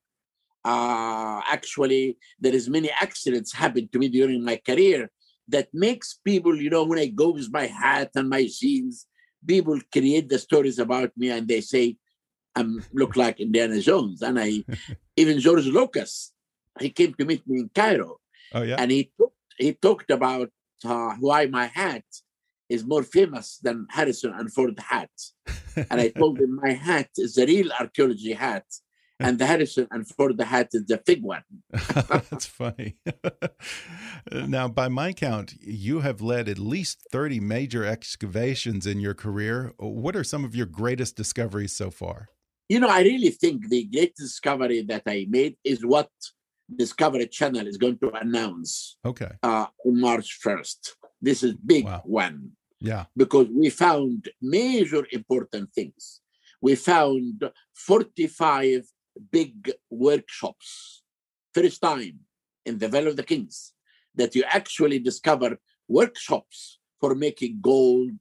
Uh, 0.73 1.41
actually, 1.57 2.05
there 2.39 2.55
is 2.61 2.69
many 2.69 2.91
accidents 3.07 3.51
happened 3.63 3.89
to 3.93 3.99
me 3.99 4.09
during 4.09 4.41
my 4.51 4.57
career 4.69 5.01
that 5.55 5.69
makes 5.73 6.09
people, 6.31 6.55
you 6.65 6.71
know, 6.75 6.85
when 6.85 6.99
I 6.99 7.07
go 7.23 7.29
with 7.31 7.49
my 7.59 7.67
hat 7.67 8.11
and 8.15 8.29
my 8.29 8.45
jeans, 8.59 9.07
people 9.53 9.79
create 9.93 10.29
the 10.29 10.39
stories 10.39 10.79
about 10.79 11.11
me 11.17 11.31
and 11.31 11.49
they 11.49 11.61
say 11.61 11.97
I 12.55 12.63
look 13.01 13.17
like 13.17 13.41
Indiana 13.41 13.81
Jones. 13.81 14.19
And 14.23 14.39
I, 14.39 14.51
even 15.17 15.41
George 15.41 15.67
Lucas, 15.67 16.33
he 16.79 16.91
came 16.91 17.15
to 17.15 17.25
meet 17.25 17.43
me 17.49 17.61
in 17.61 17.71
Cairo 17.75 18.13
Oh, 18.53 18.63
yeah. 18.63 18.77
and 18.81 18.91
he 18.91 19.11
talked, 19.19 19.37
he 19.59 19.73
talked 19.87 20.11
about 20.11 20.51
uh, 20.85 21.13
why 21.21 21.47
my 21.47 21.67
hat 21.67 22.05
is 22.71 22.85
more 22.87 23.03
famous 23.03 23.59
than 23.63 23.87
Harrison 23.91 24.33
and 24.39 24.53
Ford 24.53 24.79
hats. 24.79 25.35
And 25.91 26.01
I 26.01 26.09
told 26.09 26.39
him 26.41 26.59
my 26.63 26.73
hat 26.73 27.09
is 27.17 27.35
the 27.35 27.47
real 27.47 27.71
archaeology 27.79 28.33
hat, 28.33 28.65
and 29.19 29.39
the 29.39 29.47
Harrison 29.47 29.87
and 29.91 30.09
Ford 30.09 30.41
hat 30.41 30.69
is 30.73 30.87
the 30.87 30.99
fig 31.07 31.23
one. 31.23 31.43
That's 32.31 32.47
funny. 32.47 32.97
now, 34.33 34.69
by 34.69 34.89
my 34.89 35.13
count, 35.13 35.55
you 35.61 36.01
have 36.01 36.21
led 36.21 36.49
at 36.49 36.59
least 36.59 37.07
30 37.13 37.41
major 37.41 37.85
excavations 37.85 38.87
in 38.87 39.01
your 39.01 39.15
career. 39.15 39.73
What 39.79 40.17
are 40.17 40.25
some 40.25 40.45
of 40.45 40.55
your 40.55 40.67
greatest 40.67 41.17
discoveries 41.17 41.73
so 41.73 41.91
far? 41.91 42.29
You 42.69 42.81
know, 42.81 42.89
I 42.89 43.03
really 43.03 43.31
think 43.31 43.69
the 43.69 43.85
great 43.85 44.15
discovery 44.17 44.83
that 44.83 45.03
I 45.07 45.27
made 45.29 45.57
is 45.65 45.85
what 45.85 46.09
Discovery 46.75 47.27
Channel 47.27 47.67
is 47.67 47.77
going 47.77 47.99
to 47.99 48.11
announce 48.13 48.97
Okay. 49.05 49.33
uh, 49.43 49.67
on 49.85 50.01
March 50.01 50.39
1st. 50.45 50.93
This 51.21 51.43
is 51.43 51.55
big 51.55 51.85
Wow. 51.85 52.03
one. 52.05 52.53
Yeah. 52.81 53.05
because 53.17 53.49
we 53.53 53.69
found 53.71 54.29
major 54.41 55.07
important 55.13 55.73
things. 55.75 56.21
We 56.63 56.77
found 56.77 57.51
45 57.75 58.87
big 59.31 59.71
workshops, 59.91 61.03
first 61.55 61.81
time 61.83 62.21
in 62.65 62.79
the 62.79 62.89
Valley 62.89 63.09
of 63.09 63.17
the 63.17 63.23
Kings, 63.23 63.73
that 64.15 64.35
you 64.35 64.45
actually 64.47 64.99
discover 64.99 65.59
workshops 65.89 66.79
for 67.01 67.15
making 67.15 67.61
gold, 67.61 68.21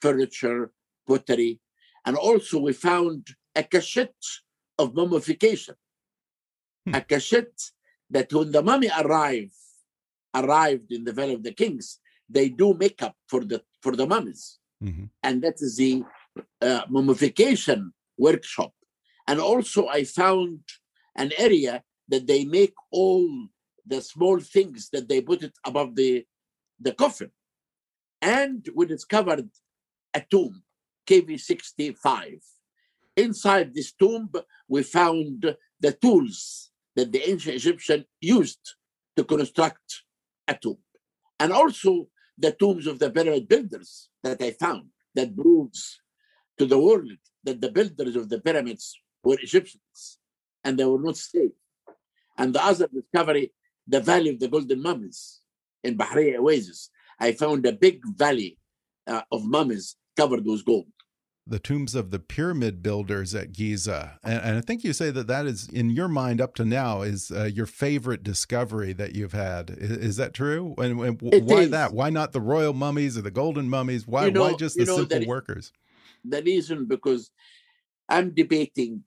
furniture, 0.00 0.72
pottery. 1.06 1.60
And 2.04 2.16
also 2.16 2.58
we 2.60 2.72
found 2.72 3.28
a 3.54 3.62
cassette 3.62 4.24
of 4.78 4.94
mummification. 4.94 5.74
Hmm. 6.86 6.94
A 6.94 7.00
cassette 7.00 7.60
that 8.10 8.32
when 8.32 8.52
the 8.52 8.62
mummy 8.62 8.90
arrived, 8.98 9.52
arrived 10.34 10.92
in 10.92 11.04
the 11.04 11.12
Valley 11.12 11.34
of 11.34 11.42
the 11.42 11.52
Kings, 11.52 12.00
they 12.28 12.48
do 12.48 12.74
makeup 12.74 13.16
for 13.26 13.44
the 13.44 13.62
for 13.82 13.94
the 13.96 14.06
mummies 14.06 14.58
hmm 14.80 15.06
and 15.22 15.42
that 15.42 15.56
is 15.60 15.76
the 15.76 16.04
uh, 16.62 16.82
mummification 16.88 17.92
workshop. 18.16 18.72
And 19.26 19.40
also, 19.40 19.88
I 19.88 20.04
found 20.04 20.60
an 21.16 21.32
area 21.36 21.82
that 22.08 22.26
they 22.26 22.44
make 22.44 22.74
all 22.90 23.28
the 23.86 24.00
small 24.00 24.40
things 24.40 24.88
that 24.92 25.08
they 25.08 25.20
put 25.20 25.42
it 25.42 25.52
above 25.64 25.94
the, 25.94 26.24
the 26.80 26.92
coffin. 26.92 27.30
And 28.22 28.66
we 28.74 28.86
discovered 28.86 29.48
a 30.14 30.22
tomb, 30.30 30.62
KV 31.06 31.38
65. 31.40 32.40
Inside 33.16 33.74
this 33.74 33.92
tomb, 33.92 34.30
we 34.68 34.82
found 34.82 35.56
the 35.80 35.92
tools 35.92 36.70
that 36.96 37.12
the 37.12 37.28
ancient 37.28 37.56
Egyptian 37.56 38.04
used 38.20 38.74
to 39.16 39.24
construct 39.24 40.02
a 40.46 40.54
tomb. 40.54 40.78
And 41.40 41.52
also 41.52 42.08
the 42.38 42.52
tombs 42.52 42.86
of 42.86 42.98
the 42.98 43.10
pyramid 43.10 43.48
builders 43.48 44.08
that 44.22 44.40
I 44.40 44.52
found 44.52 44.88
that 45.14 45.36
proves 45.36 46.00
to 46.58 46.66
the 46.66 46.78
world 46.78 47.10
that 47.44 47.60
the 47.60 47.70
builders 47.70 48.16
of 48.16 48.28
the 48.28 48.40
pyramids 48.40 48.96
were 49.22 49.38
Egyptians 49.40 50.18
and 50.64 50.78
they 50.78 50.84
were 50.84 51.00
not 51.00 51.16
slaves. 51.16 51.54
And 52.36 52.54
the 52.54 52.64
other 52.64 52.88
discovery, 52.88 53.52
the 53.86 54.00
Valley 54.00 54.30
of 54.30 54.40
the 54.40 54.48
Golden 54.48 54.80
Mummies 54.82 55.40
in 55.82 55.96
Bahariya 55.96 56.38
Oasis. 56.38 56.90
I 57.18 57.32
found 57.32 57.66
a 57.66 57.72
big 57.72 58.00
valley 58.16 58.58
uh, 59.06 59.22
of 59.32 59.44
mummies 59.44 59.96
covered 60.16 60.44
with 60.44 60.64
gold. 60.64 60.86
The 61.48 61.58
tombs 61.58 61.94
of 61.94 62.10
the 62.10 62.18
pyramid 62.18 62.82
builders 62.82 63.34
at 63.34 63.52
Giza. 63.52 64.18
And, 64.22 64.40
and 64.42 64.58
I 64.58 64.60
think 64.60 64.84
you 64.84 64.92
say 64.92 65.10
that 65.10 65.26
that 65.28 65.46
is, 65.46 65.68
in 65.68 65.88
your 65.90 66.08
mind 66.08 66.40
up 66.42 66.54
to 66.56 66.64
now, 66.64 67.00
is 67.02 67.30
uh, 67.30 67.44
your 67.44 67.64
favorite 67.66 68.22
discovery 68.22 68.92
that 68.92 69.14
you've 69.16 69.32
had. 69.32 69.70
Is, 69.70 69.90
is 69.90 70.16
that 70.16 70.34
true? 70.34 70.74
And, 70.76 71.00
and 71.00 71.18
why 71.22 71.60
is. 71.62 71.70
that? 71.70 71.94
Why 71.94 72.10
not 72.10 72.32
the 72.32 72.40
royal 72.42 72.74
mummies 72.74 73.16
or 73.16 73.22
the 73.22 73.30
golden 73.30 73.68
mummies? 73.70 74.06
Why, 74.06 74.26
You 74.26 74.32
know- 74.32 74.42
why 74.42 74.54
just 74.54 74.76
the 74.76 74.82
you 74.82 74.86
know, 74.86 74.96
simple 74.98 75.18
that- 75.20 75.28
workers? 75.28 75.72
the 76.24 76.42
reason 76.42 76.84
because 76.86 77.30
I'm 78.08 78.34
debating 78.34 79.04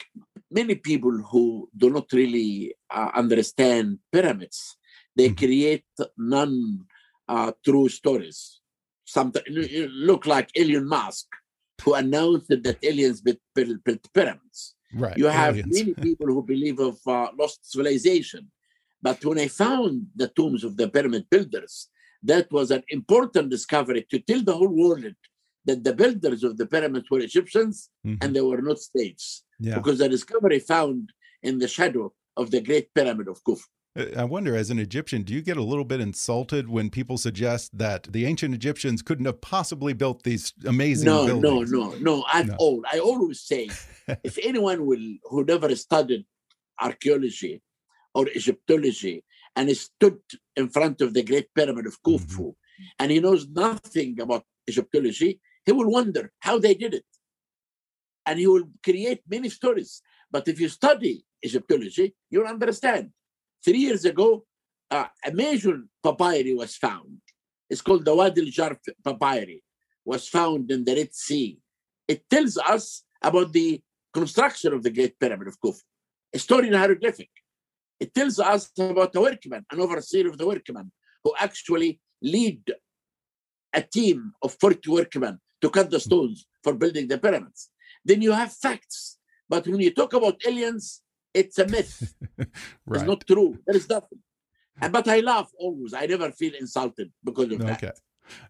many 0.49 0.75
people 0.75 1.11
who 1.29 1.69
do 1.77 1.89
not 1.89 2.05
really 2.13 2.73
uh, 2.89 3.09
understand 3.13 3.99
pyramids. 4.11 4.77
They 5.15 5.29
Mhm. 5.29 5.37
create 5.37 5.85
non 6.17 6.87
uh, 7.27 7.51
true 7.65 7.89
stories. 7.89 8.61
Something 9.05 9.43
look 9.47 10.25
like 10.25 10.49
Elon 10.57 10.87
Musk, 10.87 11.27
who 11.83 11.93
announced 11.93 12.47
that 12.49 12.77
aliens 12.83 13.21
built, 13.21 13.39
pyramids. 14.13 14.75
Right. 14.93 15.17
You 15.17 15.25
have 15.27 15.55
aliens. 15.57 15.77
many 15.79 15.93
people 16.07 16.27
who 16.27 16.43
believe 16.43 16.79
of 16.79 16.97
uh, 17.07 17.29
lost 17.37 17.59
civilization. 17.71 18.51
But 19.01 19.23
when 19.25 19.39
I 19.39 19.47
found 19.47 20.07
the 20.15 20.27
tombs 20.29 20.63
of 20.63 20.77
the 20.77 20.87
pyramid 20.89 21.25
builders, 21.29 21.89
that 22.23 22.51
was 22.51 22.69
an 22.71 22.83
important 22.89 23.49
discovery 23.49 24.05
to 24.11 24.19
tell 24.19 24.41
the 24.43 24.55
whole 24.55 24.67
world 24.83 25.05
that 25.65 25.83
the 25.83 25.93
builders 25.93 26.43
of 26.43 26.57
the 26.57 26.65
pyramids 26.67 27.07
were 27.09 27.19
Egyptians 27.19 27.89
Mhm. 28.05 28.17
and 28.21 28.35
they 28.35 28.41
were 28.41 28.61
not 28.61 28.79
slaves. 28.79 29.43
yeah. 29.59 29.75
Because 29.77 29.97
the 29.99 30.09
discovery 30.09 30.59
found 30.59 31.11
in 31.43 31.57
the 31.59 31.67
shadow 31.67 32.05
of 32.37 32.45
the 32.51 32.61
Great 32.61 32.87
Pyramid 32.93 33.27
of 33.27 33.43
Khufu. 33.43 33.65
Uh, 33.97 34.05
I 34.17 34.23
wonder, 34.23 34.55
as 34.55 34.69
an 34.69 34.79
Egyptian, 34.79 35.23
do 35.23 35.33
you 35.33 35.41
get 35.41 35.57
a 35.57 35.63
little 35.63 35.83
bit 35.83 35.99
insulted 35.99 36.69
when 36.69 36.89
people 36.89 37.17
suggest 37.17 37.77
that 37.77 38.03
the 38.03 38.25
ancient 38.25 38.55
Egyptians 38.55 39.01
couldn't 39.01 39.25
have 39.25 39.41
possibly 39.41 39.93
built 39.93 40.23
these 40.23 40.53
amazing 40.65 41.07
No, 41.07 41.25
no, 41.27 41.39
buildings? 41.41 41.71
no, 41.71 41.89
no, 41.99 42.25
at 42.33 42.47
No. 42.47 42.55
all. 42.57 42.83
I 42.91 42.99
always 42.99 43.41
say 43.41 43.69
if 44.23 44.37
anyone 44.41 44.85
will 44.85 45.05
who 45.23 45.43
never 45.43 45.75
studied 45.75 46.25
archaeology 46.79 47.61
or 48.13 48.27
Egyptology 48.29 49.23
and 49.55 49.69
stood 49.75 50.19
in 50.55 50.69
front 50.69 51.01
of 51.01 51.13
the 51.13 51.23
Great 51.23 51.53
Pyramid 51.53 51.85
of 51.85 52.01
Khufu 52.01 52.25
mm-hmm. 52.27 52.83
and 52.99 53.11
he 53.11 53.19
knows 53.19 53.47
nothing 53.47 54.19
about 54.21 54.45
Egyptology, 54.67 55.39
he 55.65 55.71
will 55.73 55.89
wonder 55.91 56.31
how 56.39 56.57
they 56.59 56.73
did 56.73 56.93
it. 56.93 57.05
And 58.25 58.39
he 58.39 58.47
will 58.47 58.69
create 58.83 59.21
many 59.27 59.49
stories. 59.49 60.01
But 60.31 60.47
if 60.47 60.59
you 60.61 60.69
study 60.69 61.25
Egyptology, 61.43 62.15
you'll 62.29 62.47
understand. 62.47 63.11
Three 63.63 63.79
years 63.79 64.05
ago, 64.05 64.45
uh, 64.89 65.07
a 65.25 65.31
major 65.31 65.81
papyri 66.03 66.53
was 66.53 66.75
found. 66.75 67.19
It's 67.69 67.81
called 67.81 68.05
the 68.05 68.15
Wadi 68.15 68.41
al-Jarf 68.41 68.79
papyri, 69.03 69.63
was 70.03 70.27
found 70.27 70.69
in 70.71 70.83
the 70.83 70.95
Red 70.95 71.13
Sea. 71.13 71.57
It 72.07 72.29
tells 72.29 72.57
us 72.57 73.03
about 73.21 73.53
the 73.53 73.81
construction 74.13 74.73
of 74.73 74.83
the 74.83 74.89
Great 74.89 75.17
Pyramid 75.19 75.47
of 75.47 75.59
Khufu, 75.59 75.81
a 76.33 76.39
story 76.39 76.67
in 76.67 76.73
hieroglyphic. 76.73 77.29
It 77.99 78.13
tells 78.13 78.39
us 78.39 78.69
about 78.77 79.15
a 79.15 79.21
workman, 79.21 79.65
an 79.71 79.79
overseer 79.79 80.27
of 80.27 80.37
the 80.37 80.47
workmen, 80.47 80.91
who 81.23 81.33
actually 81.39 81.99
lead 82.21 82.63
a 83.73 83.81
team 83.81 84.33
of 84.41 84.57
40 84.59 84.89
workmen 84.89 85.39
to 85.61 85.69
cut 85.69 85.89
the 85.89 85.99
stones 85.99 86.47
for 86.63 86.73
building 86.73 87.07
the 87.07 87.17
pyramids. 87.17 87.69
Then 88.03 88.21
you 88.21 88.31
have 88.31 88.51
facts. 88.51 89.17
But 89.47 89.67
when 89.67 89.79
you 89.79 89.93
talk 89.93 90.13
about 90.13 90.41
aliens, 90.45 91.01
it's 91.33 91.57
a 91.59 91.67
myth. 91.67 92.13
right. 92.37 92.47
It's 93.01 93.03
not 93.03 93.25
true. 93.27 93.57
There 93.65 93.75
is 93.75 93.89
nothing. 93.89 94.19
But 94.79 95.07
I 95.07 95.19
laugh 95.19 95.51
always. 95.57 95.93
I 95.93 96.05
never 96.05 96.31
feel 96.31 96.53
insulted 96.59 97.11
because 97.23 97.51
of 97.51 97.61
okay. 97.61 97.77
that. 97.81 97.99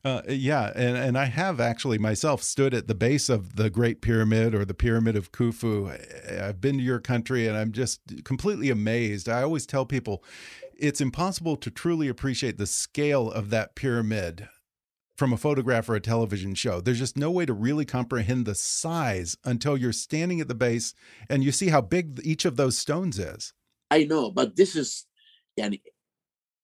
Uh, 0.03 0.21
yeah, 0.29 0.71
and, 0.75 0.95
and 0.95 1.17
I 1.17 1.25
have 1.25 1.59
actually 1.59 1.97
myself 1.97 2.43
stood 2.43 2.73
at 2.73 2.87
the 2.87 2.95
base 2.95 3.29
of 3.29 3.55
the 3.55 3.69
Great 3.69 4.01
Pyramid 4.01 4.53
or 4.53 4.63
the 4.63 4.73
Pyramid 4.73 5.15
of 5.15 5.31
Khufu. 5.31 6.41
I've 6.41 6.61
been 6.61 6.77
to 6.77 6.83
your 6.83 6.99
country 6.99 7.47
and 7.47 7.57
I'm 7.57 7.71
just 7.71 8.23
completely 8.23 8.69
amazed. 8.69 9.27
I 9.27 9.41
always 9.41 9.65
tell 9.65 9.85
people 9.85 10.23
it's 10.77 11.01
impossible 11.01 11.57
to 11.57 11.71
truly 11.71 12.07
appreciate 12.07 12.57
the 12.57 12.67
scale 12.67 13.31
of 13.31 13.49
that 13.49 13.75
pyramid 13.75 14.47
from 15.21 15.33
a 15.33 15.37
photograph 15.37 15.87
or 15.87 15.93
a 15.93 16.01
television 16.01 16.55
show. 16.55 16.81
There's 16.81 16.97
just 16.97 17.15
no 17.15 17.29
way 17.29 17.45
to 17.45 17.53
really 17.53 17.85
comprehend 17.85 18.47
the 18.47 18.55
size 18.55 19.37
until 19.45 19.77
you're 19.77 19.93
standing 19.93 20.41
at 20.41 20.47
the 20.47 20.55
base 20.55 20.95
and 21.29 21.43
you 21.43 21.51
see 21.51 21.69
how 21.69 21.81
big 21.81 22.19
each 22.23 22.43
of 22.43 22.57
those 22.57 22.75
stones 22.75 23.19
is. 23.19 23.53
I 23.91 24.05
know, 24.05 24.31
but 24.31 24.55
this 24.55 24.75
is 24.75 25.05
yani, 25.59 25.79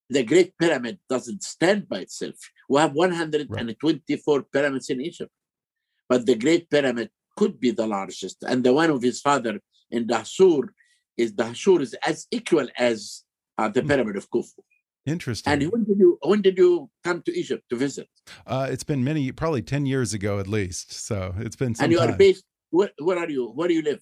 the 0.09 0.23
Great 0.23 0.57
Pyramid 0.57 0.97
doesn't 1.07 1.43
stand 1.43 1.87
by 1.87 1.99
itself. 1.99 2.33
We 2.67 2.79
have 2.79 2.93
124 2.93 4.37
right. 4.39 4.51
pyramids 4.51 4.89
in 4.89 5.01
Egypt, 5.01 5.31
but 6.09 6.25
the 6.25 6.33
Great 6.33 6.67
Pyramid 6.67 7.11
could 7.35 7.59
be 7.59 7.69
the 7.69 7.85
largest. 7.85 8.37
And 8.41 8.63
the 8.63 8.73
one 8.73 8.89
of 8.89 9.03
his 9.03 9.21
father 9.21 9.59
in 9.91 10.07
Dahshur 10.07 10.69
is 11.15 11.31
Dahshur 11.31 11.81
is 11.81 11.95
as 12.03 12.25
equal 12.31 12.67
as 12.75 13.23
uh, 13.59 13.69
the 13.69 13.81
hmm. 13.81 13.89
Pyramid 13.89 14.15
of 14.15 14.27
Khufu. 14.31 14.63
Interesting. 15.07 15.53
And 15.53 15.63
when 15.71 15.85
did 15.85 15.97
you 15.97 16.19
when 16.21 16.41
did 16.41 16.57
you 16.57 16.89
come 17.03 17.21
to 17.23 17.31
Egypt 17.31 17.63
to 17.69 17.77
visit? 17.77 18.09
Uh, 18.45 18.67
it's 18.69 18.83
been 18.83 19.03
many, 19.03 19.31
probably 19.31 19.61
ten 19.61 19.85
years 19.85 20.13
ago 20.13 20.37
at 20.37 20.47
least. 20.47 20.91
So 20.91 21.33
it's 21.39 21.55
been. 21.55 21.73
Some 21.73 21.85
and 21.85 21.93
you 21.93 21.99
time. 21.99 22.09
are 22.09 22.17
based. 22.17 22.43
Where, 22.71 22.91
where 22.99 23.17
are 23.17 23.29
you? 23.29 23.47
Where 23.55 23.69
do 23.69 23.73
you 23.73 23.81
live? 23.81 24.01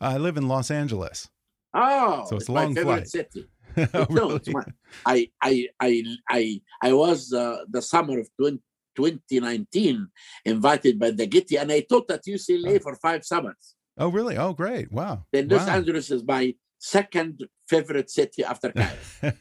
I 0.00 0.18
live 0.18 0.36
in 0.36 0.46
Los 0.46 0.70
Angeles. 0.70 1.28
Oh, 1.74 2.24
so 2.28 2.36
it's, 2.36 2.44
it's 2.44 2.48
a 2.48 2.52
long 2.52 2.74
flight. 2.76 3.08
City. 3.08 3.48
oh, 3.94 4.06
no, 4.10 4.38
my, 4.48 4.64
I, 5.06 5.30
I, 5.40 5.66
I, 5.80 6.04
I, 6.28 6.60
I 6.82 6.92
was 6.92 7.32
uh, 7.32 7.64
the 7.70 7.80
summer 7.80 8.20
of 8.20 8.28
20, 8.38 8.58
2019 8.94 10.06
invited 10.44 10.98
by 10.98 11.10
the 11.10 11.26
Getty, 11.26 11.56
and 11.56 11.72
I 11.72 11.80
taught 11.80 12.10
at 12.10 12.24
UCLA 12.26 12.76
oh. 12.76 12.78
for 12.80 12.94
five 12.96 13.24
summers. 13.24 13.74
Oh, 13.96 14.08
really? 14.08 14.36
Oh, 14.36 14.52
great! 14.52 14.92
Wow. 14.92 15.24
Then 15.32 15.48
Los 15.48 15.66
wow. 15.66 15.74
Angeles 15.74 16.10
is 16.10 16.22
my 16.22 16.54
second 16.82 17.44
favorite 17.68 18.10
city 18.10 18.42
after 18.42 18.72
Cairo. 18.76 19.32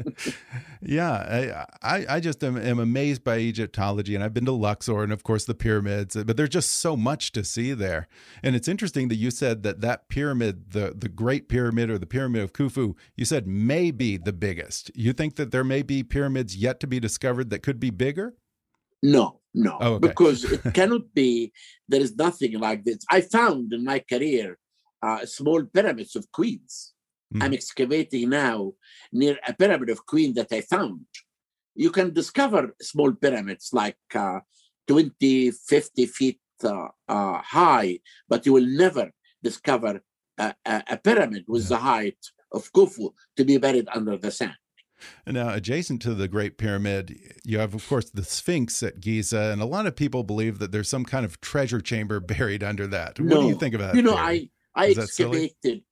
yeah, 0.82 1.66
I, 1.82 2.06
I 2.08 2.20
just 2.20 2.42
am, 2.42 2.56
am, 2.56 2.78
amazed 2.78 3.22
by 3.22 3.38
Egyptology, 3.38 4.14
and 4.14 4.24
I've 4.24 4.32
been 4.32 4.46
to 4.46 4.52
Luxor 4.52 5.02
and, 5.02 5.12
of 5.12 5.22
course, 5.22 5.44
the 5.44 5.54
pyramids. 5.54 6.16
But 6.16 6.38
there's 6.38 6.48
just 6.48 6.72
so 6.72 6.96
much 6.96 7.32
to 7.32 7.44
see 7.44 7.74
there, 7.74 8.08
and 8.42 8.56
it's 8.56 8.66
interesting 8.66 9.08
that 9.08 9.16
you 9.16 9.30
said 9.30 9.62
that 9.62 9.82
that 9.82 10.08
pyramid, 10.08 10.72
the 10.72 10.94
the 10.96 11.08
Great 11.08 11.48
Pyramid 11.48 11.90
or 11.90 11.98
the 11.98 12.06
Pyramid 12.06 12.42
of 12.42 12.54
Khufu, 12.54 12.94
you 13.14 13.26
said 13.26 13.46
may 13.46 13.90
be 13.90 14.16
the 14.16 14.32
biggest. 14.32 14.90
You 14.94 15.12
think 15.12 15.36
that 15.36 15.50
there 15.50 15.64
may 15.64 15.82
be 15.82 16.02
pyramids 16.02 16.56
yet 16.56 16.80
to 16.80 16.86
be 16.86 16.98
discovered 16.98 17.50
that 17.50 17.62
could 17.62 17.78
be 17.78 17.90
bigger? 17.90 18.34
No, 19.02 19.40
no, 19.52 19.76
oh, 19.80 19.94
okay. 19.94 20.08
because 20.08 20.44
it 20.44 20.62
cannot 20.72 21.12
be. 21.14 21.52
There 21.88 22.00
is 22.00 22.16
nothing 22.16 22.58
like 22.58 22.84
this. 22.84 22.98
I 23.10 23.20
found 23.20 23.74
in 23.74 23.84
my 23.84 23.98
career 23.98 24.56
uh, 25.02 25.24
small 25.26 25.64
pyramids 25.64 26.16
of 26.16 26.30
queens. 26.32 26.92
Mm. 27.34 27.42
I'm 27.42 27.52
excavating 27.54 28.30
now 28.30 28.72
near 29.12 29.38
a 29.46 29.52
pyramid 29.54 29.90
of 29.90 30.04
queen 30.06 30.34
that 30.34 30.52
I 30.52 30.60
found. 30.62 31.06
You 31.74 31.90
can 31.90 32.12
discover 32.12 32.74
small 32.80 33.12
pyramids 33.12 33.70
like 33.72 33.96
uh, 34.14 34.40
20, 34.88 35.52
50 35.52 36.06
feet 36.06 36.40
uh, 36.64 36.88
uh, 37.08 37.40
high, 37.42 38.00
but 38.28 38.44
you 38.44 38.52
will 38.52 38.66
never 38.66 39.10
discover 39.42 40.00
a, 40.38 40.54
a, 40.66 40.82
a 40.90 40.96
pyramid 40.96 41.44
with 41.46 41.62
yeah. 41.62 41.68
the 41.68 41.76
height 41.76 42.18
of 42.52 42.72
Khufu 42.72 43.12
to 43.36 43.44
be 43.44 43.56
buried 43.58 43.88
under 43.94 44.16
the 44.16 44.30
sand. 44.30 44.56
Now, 45.26 45.54
adjacent 45.54 46.02
to 46.02 46.14
the 46.14 46.28
Great 46.28 46.58
Pyramid, 46.58 47.18
you 47.44 47.58
have, 47.58 47.74
of 47.74 47.88
course, 47.88 48.10
the 48.10 48.24
Sphinx 48.24 48.82
at 48.82 49.00
Giza, 49.00 49.50
and 49.52 49.62
a 49.62 49.64
lot 49.64 49.86
of 49.86 49.96
people 49.96 50.24
believe 50.24 50.58
that 50.58 50.72
there's 50.72 50.88
some 50.88 51.04
kind 51.04 51.24
of 51.24 51.40
treasure 51.40 51.80
chamber 51.80 52.20
buried 52.34 52.62
under 52.62 52.86
that. 52.88 53.18
What 53.18 53.28
no, 53.28 53.42
do 53.42 53.48
you 53.48 53.54
think 53.54 53.74
about 53.74 53.92
that? 53.92 53.96
You 53.96 54.02
know, 54.02 54.16
I 54.16 54.50
I 54.74 54.88
excavated, 54.88 55.82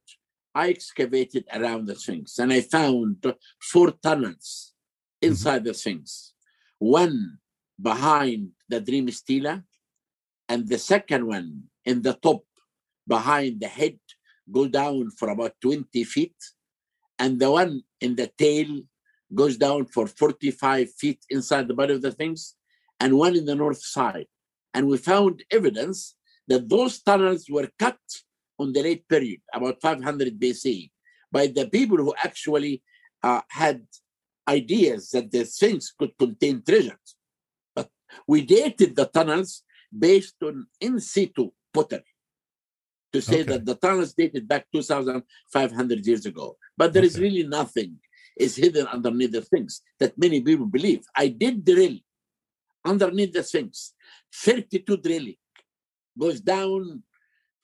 I 0.55 0.71
excavated 0.71 1.45
around 1.53 1.87
the 1.87 1.97
Sphinx 1.97 2.38
and 2.38 2.53
I 2.53 2.61
found 2.61 3.25
four 3.61 3.91
tunnels 3.91 4.75
mm-hmm. 5.23 5.31
inside 5.31 5.59
mm-hmm. 5.59 5.69
the 5.69 5.75
Sphinx. 5.75 6.33
One 6.79 7.38
behind 7.81 8.51
the 8.69 8.81
Dream 8.81 9.11
Stela, 9.11 9.64
and 10.49 10.67
the 10.69 10.79
second 10.79 11.27
one 11.27 11.64
in 11.85 12.03
the 12.03 12.14
top 12.14 12.43
behind 13.07 13.61
the 13.61 13.69
head, 13.69 13.99
go 14.51 14.67
down 14.67 15.11
for 15.11 15.31
about 15.31 15.55
20 15.61 16.05
feet, 16.05 16.37
and 17.19 17.38
the 17.38 17.51
one 17.51 17.83
in 18.01 18.17
the 18.17 18.31
tail 18.38 18.81
goes 19.35 19.57
down 19.57 19.87
for 19.87 20.07
45 20.07 20.91
feet 20.95 21.21
inside 21.29 21.69
the 21.69 21.75
body 21.75 21.95
of 21.95 22.03
the 22.03 22.12
Sphinx, 22.12 22.55
and 23.01 23.17
one 23.17 23.37
in 23.37 23.45
the 23.45 23.55
north 23.55 23.83
side. 23.83 24.27
And 24.75 24.88
we 24.88 24.99
found 24.99 25.43
evidence 25.51 26.17
that 26.47 26.69
those 26.69 27.01
tunnels 27.03 27.47
were 27.51 27.69
cut 27.79 27.99
on 28.59 28.73
the 28.73 28.83
late 28.83 29.09
period, 29.09 29.40
about 29.53 29.81
500 29.81 30.38
BC, 30.38 30.90
by 31.31 31.47
the 31.47 31.68
people 31.68 31.99
who 31.99 32.14
actually 32.23 32.83
uh, 33.23 33.40
had 33.49 33.83
ideas 34.49 35.11
that 35.11 35.31
the 35.31 35.44
Sphinx 35.44 35.92
could 35.99 36.16
contain 36.18 36.62
treasures. 36.66 37.16
But 37.75 37.88
we 38.27 38.42
dated 38.42 38.97
the 38.97 39.07
tunnels 39.07 39.62
based 39.97 40.37
on 40.42 40.66
in 40.81 41.01
situ 41.01 41.51
pottery 41.73 42.05
to 43.12 43.23
say 43.23 43.40
okay. 43.40 43.53
that 43.53 43.66
the 43.66 43.75
tunnels 43.75 44.14
dated 44.14 44.47
back 44.47 44.66
2,500 44.73 46.07
years 46.07 46.27
ago. 46.27 46.57
But 46.77 46.92
there 46.92 47.03
okay. 47.03 47.07
is 47.09 47.21
really 47.21 47.44
nothing 47.44 47.97
is 48.37 48.55
hidden 48.57 48.87
underneath 48.87 49.33
the 49.33 49.42
Sphinx 49.42 49.83
that 49.99 50.16
many 50.16 50.40
people 50.40 50.66
believe. 50.66 51.05
I 51.16 51.29
did 51.29 51.64
drill 51.64 51.99
underneath 52.85 53.33
the 53.33 53.42
Sphinx, 53.42 53.94
32 54.33 54.97
drilling 54.99 55.37
goes 56.18 56.40
down 56.40 57.03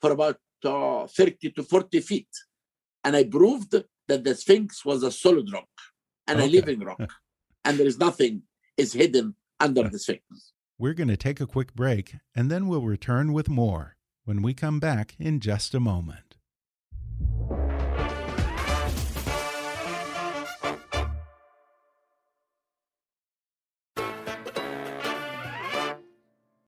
for 0.00 0.12
about 0.12 0.36
uh, 0.64 1.06
30 1.06 1.50
to 1.52 1.62
40 1.62 2.00
feet. 2.00 2.28
And 3.04 3.16
I 3.16 3.24
proved 3.24 3.74
that 4.08 4.24
the 4.24 4.34
Sphinx 4.34 4.84
was 4.84 5.02
a 5.02 5.10
solid 5.10 5.52
rock 5.52 5.68
and 6.26 6.38
okay. 6.38 6.48
a 6.48 6.50
living 6.50 6.80
rock. 6.80 7.12
and 7.64 7.78
there 7.78 7.86
is 7.86 7.98
nothing 7.98 8.42
is 8.76 8.92
hidden 8.92 9.34
under 9.60 9.88
the 9.88 9.98
Sphinx. 9.98 10.52
We're 10.78 10.94
going 10.94 11.08
to 11.08 11.16
take 11.16 11.40
a 11.40 11.46
quick 11.46 11.74
break 11.74 12.16
and 12.34 12.50
then 12.50 12.66
we'll 12.66 12.82
return 12.82 13.32
with 13.32 13.48
more 13.48 13.96
when 14.24 14.42
we 14.42 14.54
come 14.54 14.80
back 14.80 15.14
in 15.18 15.40
just 15.40 15.74
a 15.74 15.80
moment. 15.80 16.33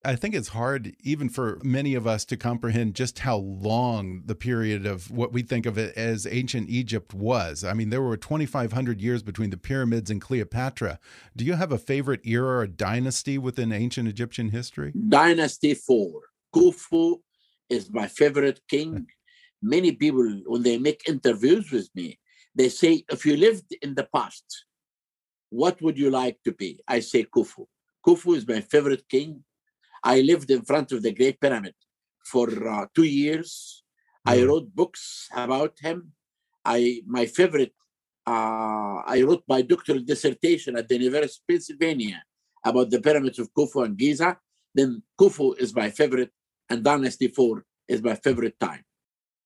I 0.07 0.15
think 0.15 0.37
it's 0.37 0.49
hard, 0.49 0.95
even 1.03 1.29
for 1.29 1.59
many 1.65 1.97
of 1.97 2.07
us, 2.07 2.25
to 2.27 2.37
comprehend 2.37 2.95
just 2.95 3.19
how 3.19 3.39
long 3.39 4.23
the 4.25 4.37
period 4.37 4.87
of 4.87 5.11
what 5.11 5.33
we 5.33 5.43
think 5.43 5.67
of 5.67 5.77
it 5.77 5.97
as 5.97 6.29
ancient 6.31 6.71
Egypt 6.71 7.13
was. 7.13 7.65
I 7.65 7.73
mean, 7.73 7.91
there 7.91 8.01
were 8.01 8.17
2,500 8.17 9.01
years 9.01 9.25
between 9.25 9.51
the 9.51 9.57
pyramids 9.57 10.09
and 10.09 10.21
Cleopatra. 10.21 11.01
Do 11.35 11.45
you 11.45 11.55
have 11.55 11.73
a 11.73 11.79
favorite 11.79 12.21
era 12.25 12.59
or 12.59 12.67
dynasty 12.69 13.37
within 13.37 13.73
ancient 13.73 14.07
Egyptian 14.07 14.51
history? 14.51 14.93
Dynasty 15.09 15.75
4. 15.75 16.21
Khufu 16.55 17.17
is 17.69 17.93
my 17.93 18.07
favorite 18.07 18.61
king. 18.69 18.93
Hmm. 18.93 19.03
Many 19.61 19.91
people, 19.91 20.41
when 20.47 20.63
they 20.63 20.79
make 20.79 21.09
interviews 21.09 21.73
with 21.73 21.89
me, 21.97 22.21
they 22.55 22.69
say, 22.69 23.05
if 23.11 23.27
you 23.27 23.37
lived 23.37 23.75
in 23.83 23.97
the 23.97 24.09
past, 24.15 24.67
what 25.51 25.83
would 25.83 25.99
you 25.99 26.11
like 26.11 26.39
to 26.45 26.53
be? 26.53 26.81
I 26.87 27.01
say 27.01 27.25
Khufu. 27.25 27.67
Khufu 28.07 28.37
is 28.37 28.47
my 28.47 28.61
favorite 28.61 29.09
king. 29.09 29.43
I 30.03 30.21
lived 30.21 30.51
in 30.51 30.63
front 30.63 30.93
of 30.93 31.03
the 31.03 31.13
Great 31.13 31.41
Pyramid 31.41 31.75
for 32.25 32.49
uh, 32.69 32.87
two 32.95 33.05
years. 33.05 33.83
Mm. 34.27 34.33
I 34.33 34.45
wrote 34.45 34.75
books 34.75 35.29
about 35.35 35.75
him. 35.81 36.13
I 36.65 37.03
my 37.07 37.27
favorite 37.27 37.73
uh, 38.27 39.03
I 39.07 39.23
wrote 39.23 39.45
my 39.49 39.63
doctoral 39.63 40.01
dissertation 40.01 40.77
at 40.77 40.89
the 40.89 40.99
University 40.99 41.41
of 41.41 41.47
Pennsylvania 41.49 42.23
about 42.65 42.91
the 42.91 43.01
pyramids 43.01 43.39
of 43.39 43.53
Khufu 43.55 43.85
and 43.85 43.97
Giza. 43.97 44.37
Then 44.75 45.03
Khufu 45.19 45.57
is 45.59 45.75
my 45.75 45.91
favorite, 45.91 46.33
and 46.69 46.83
Dynasty 46.83 47.29
4 47.29 47.65
is 47.89 48.03
my 48.03 48.15
favorite 48.17 48.59
time. 48.59 48.83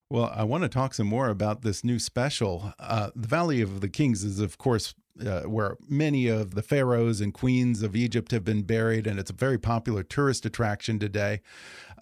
Well, 0.08 0.32
I 0.34 0.42
want 0.42 0.62
to 0.62 0.68
talk 0.68 0.94
some 0.94 1.06
more 1.06 1.28
about 1.28 1.62
this 1.62 1.84
new 1.84 1.98
special. 1.98 2.72
Uh, 2.80 3.10
the 3.14 3.28
Valley 3.28 3.60
of 3.60 3.80
the 3.80 3.88
Kings 3.88 4.24
is, 4.24 4.40
of 4.40 4.58
course, 4.58 4.94
uh, 5.26 5.42
where 5.42 5.76
many 5.88 6.28
of 6.28 6.54
the 6.54 6.62
pharaohs 6.62 7.20
and 7.20 7.34
queens 7.34 7.82
of 7.82 7.96
Egypt 7.96 8.30
have 8.30 8.44
been 8.44 8.62
buried, 8.62 9.06
and 9.06 9.18
it's 9.18 9.30
a 9.30 9.34
very 9.34 9.58
popular 9.58 10.02
tourist 10.02 10.46
attraction 10.46 10.98
today. 10.98 11.40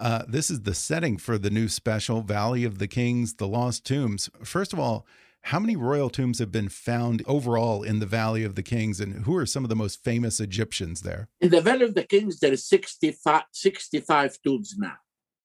Uh, 0.00 0.24
this 0.28 0.50
is 0.50 0.62
the 0.62 0.74
setting 0.74 1.18
for 1.18 1.38
the 1.38 1.50
new 1.50 1.68
special, 1.68 2.22
Valley 2.22 2.64
of 2.64 2.78
the 2.78 2.88
Kings, 2.88 3.34
The 3.34 3.48
Lost 3.48 3.84
Tombs. 3.84 4.30
First 4.44 4.72
of 4.72 4.78
all, 4.78 5.06
how 5.42 5.58
many 5.58 5.76
royal 5.76 6.10
tombs 6.10 6.40
have 6.40 6.52
been 6.52 6.68
found 6.68 7.22
overall 7.26 7.82
in 7.82 8.00
the 8.00 8.06
Valley 8.06 8.44
of 8.44 8.54
the 8.54 8.62
Kings, 8.62 9.00
and 9.00 9.24
who 9.24 9.36
are 9.36 9.46
some 9.46 9.64
of 9.64 9.70
the 9.70 9.76
most 9.76 10.02
famous 10.04 10.40
Egyptians 10.40 11.02
there? 11.02 11.28
In 11.40 11.50
the 11.50 11.60
Valley 11.60 11.84
of 11.84 11.94
the 11.94 12.04
Kings, 12.04 12.38
there 12.40 12.52
is 12.52 12.66
65, 12.66 13.44
65 13.52 14.38
tombs 14.44 14.74
now. 14.76 14.96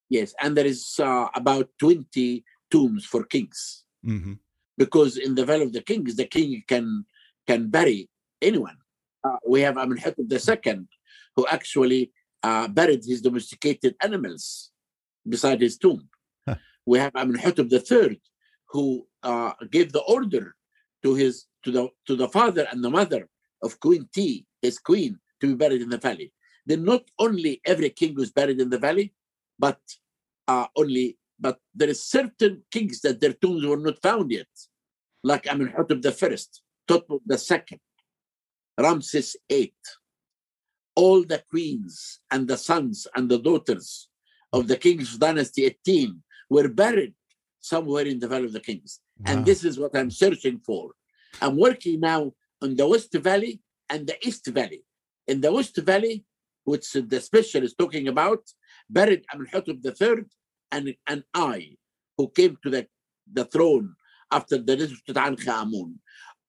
Yes, 0.10 0.34
and 0.42 0.56
there 0.58 0.66
is 0.66 0.96
uh, 1.00 1.28
about 1.34 1.70
20 1.80 2.44
tombs 2.70 3.06
for 3.06 3.24
kings. 3.24 3.86
Mm 4.06 4.24
-hmm. 4.24 4.40
Because 4.78 5.18
in 5.18 5.36
the 5.36 5.46
Valley 5.46 5.66
of 5.66 5.72
the 5.72 5.84
Kings, 5.84 6.16
the 6.16 6.28
king 6.28 6.64
can 6.68 7.06
can 7.47 7.69
bury 7.69 8.10
anyone. 8.41 8.77
Uh, 9.23 9.38
we 9.47 9.62
have 9.62 9.77
Amenhotep 9.77 10.15
II, 10.19 10.88
who 11.36 11.47
actually 11.47 12.12
uh, 12.43 12.67
buried 12.67 13.03
his 13.06 13.21
domesticated 13.21 13.95
animals 14.01 14.71
beside 15.27 15.62
his 15.62 15.77
tomb. 15.77 16.10
Huh. 16.47 16.56
We 16.86 16.99
have 16.99 17.15
Amenhotep 17.15 17.71
III, 17.71 18.21
who 18.69 19.08
uh, 19.23 19.53
gave 19.71 19.91
the 19.93 20.01
order 20.01 20.56
to 21.03 21.15
his 21.15 21.45
to 21.63 21.71
the 21.71 21.89
to 22.08 22.15
the 22.15 22.27
father 22.27 22.67
and 22.71 22.84
the 22.84 22.89
mother 22.89 23.29
of 23.62 23.79
Queen 23.79 24.08
Tiye, 24.15 24.45
his 24.62 24.77
queen, 24.77 25.17
to 25.39 25.47
be 25.47 25.56
buried 25.56 25.82
in 25.82 25.89
the 25.89 25.97
valley. 25.97 26.34
Then 26.65 26.84
not 26.84 27.03
only 27.19 27.62
every 27.65 27.89
king 27.89 28.15
was 28.15 28.32
buried 28.32 28.60
in 28.60 28.69
the 28.69 28.77
valley, 28.77 29.13
but 29.58 29.79
uh, 30.47 30.67
only 30.75 31.17
but 31.39 31.60
there 31.73 31.89
is 31.89 32.03
certain 32.03 32.63
kings 32.71 33.01
that 33.01 33.19
their 33.19 33.34
tombs 33.34 33.65
were 33.65 33.77
not 33.77 34.01
found 34.01 34.32
yet, 34.32 34.47
like 35.23 35.47
Amenhotep 35.47 36.01
the 36.01 36.12
first, 36.12 36.62
The 36.88 37.38
second, 37.38 37.80
Ramses 38.78 39.36
VIII. 39.50 39.74
All 40.96 41.24
the 41.24 41.43
queens 41.50 42.19
and 42.30 42.48
the 42.48 42.58
sons 42.58 43.08
and 43.15 43.30
the 43.30 43.39
daughters 43.39 44.10
of 44.52 44.67
the 44.67 44.78
kings 44.78 45.17
Dynasty 45.17 45.65
18 45.65 46.22
were 46.50 46.67
buried 46.67 47.15
somewhere 47.60 48.06
in 48.06 48.19
the 48.19 48.28
Valley 48.28 48.46
of 48.46 48.54
the 48.54 48.60
Kings. 48.60 49.00
Wow. 49.19 49.32
And 49.32 49.46
this 49.46 49.63
is 49.63 49.80
what 49.80 49.96
I'm 49.96 50.12
searching 50.12 50.60
for. 50.60 50.91
I'm 51.41 51.58
working 51.58 52.00
now 52.00 52.34
on 52.62 52.76
the 52.76 52.88
West 52.88 53.13
Valley 53.13 53.62
and 53.89 54.06
the 54.06 54.17
East 54.28 54.46
Valley. 54.48 54.84
In 55.28 55.41
the 55.41 55.52
West 55.52 55.78
Valley, 55.78 56.26
which 56.65 56.91
the 56.91 57.19
special 57.22 57.63
is 57.63 57.74
talking 57.74 58.08
about, 58.08 58.41
buried 58.89 59.26
Amenhotep 59.34 59.78
III 59.84 60.26
and 60.72 60.96
an 61.08 61.24
Ay 61.34 61.78
who 62.17 62.30
came 62.30 62.58
to 62.63 62.69
the, 62.69 62.88
the 63.32 63.46
throne 63.46 63.96
after 64.32 64.58
the 64.58 64.76
death 64.76 64.91
of 64.91 65.04
Tutankhamun. 65.06 65.96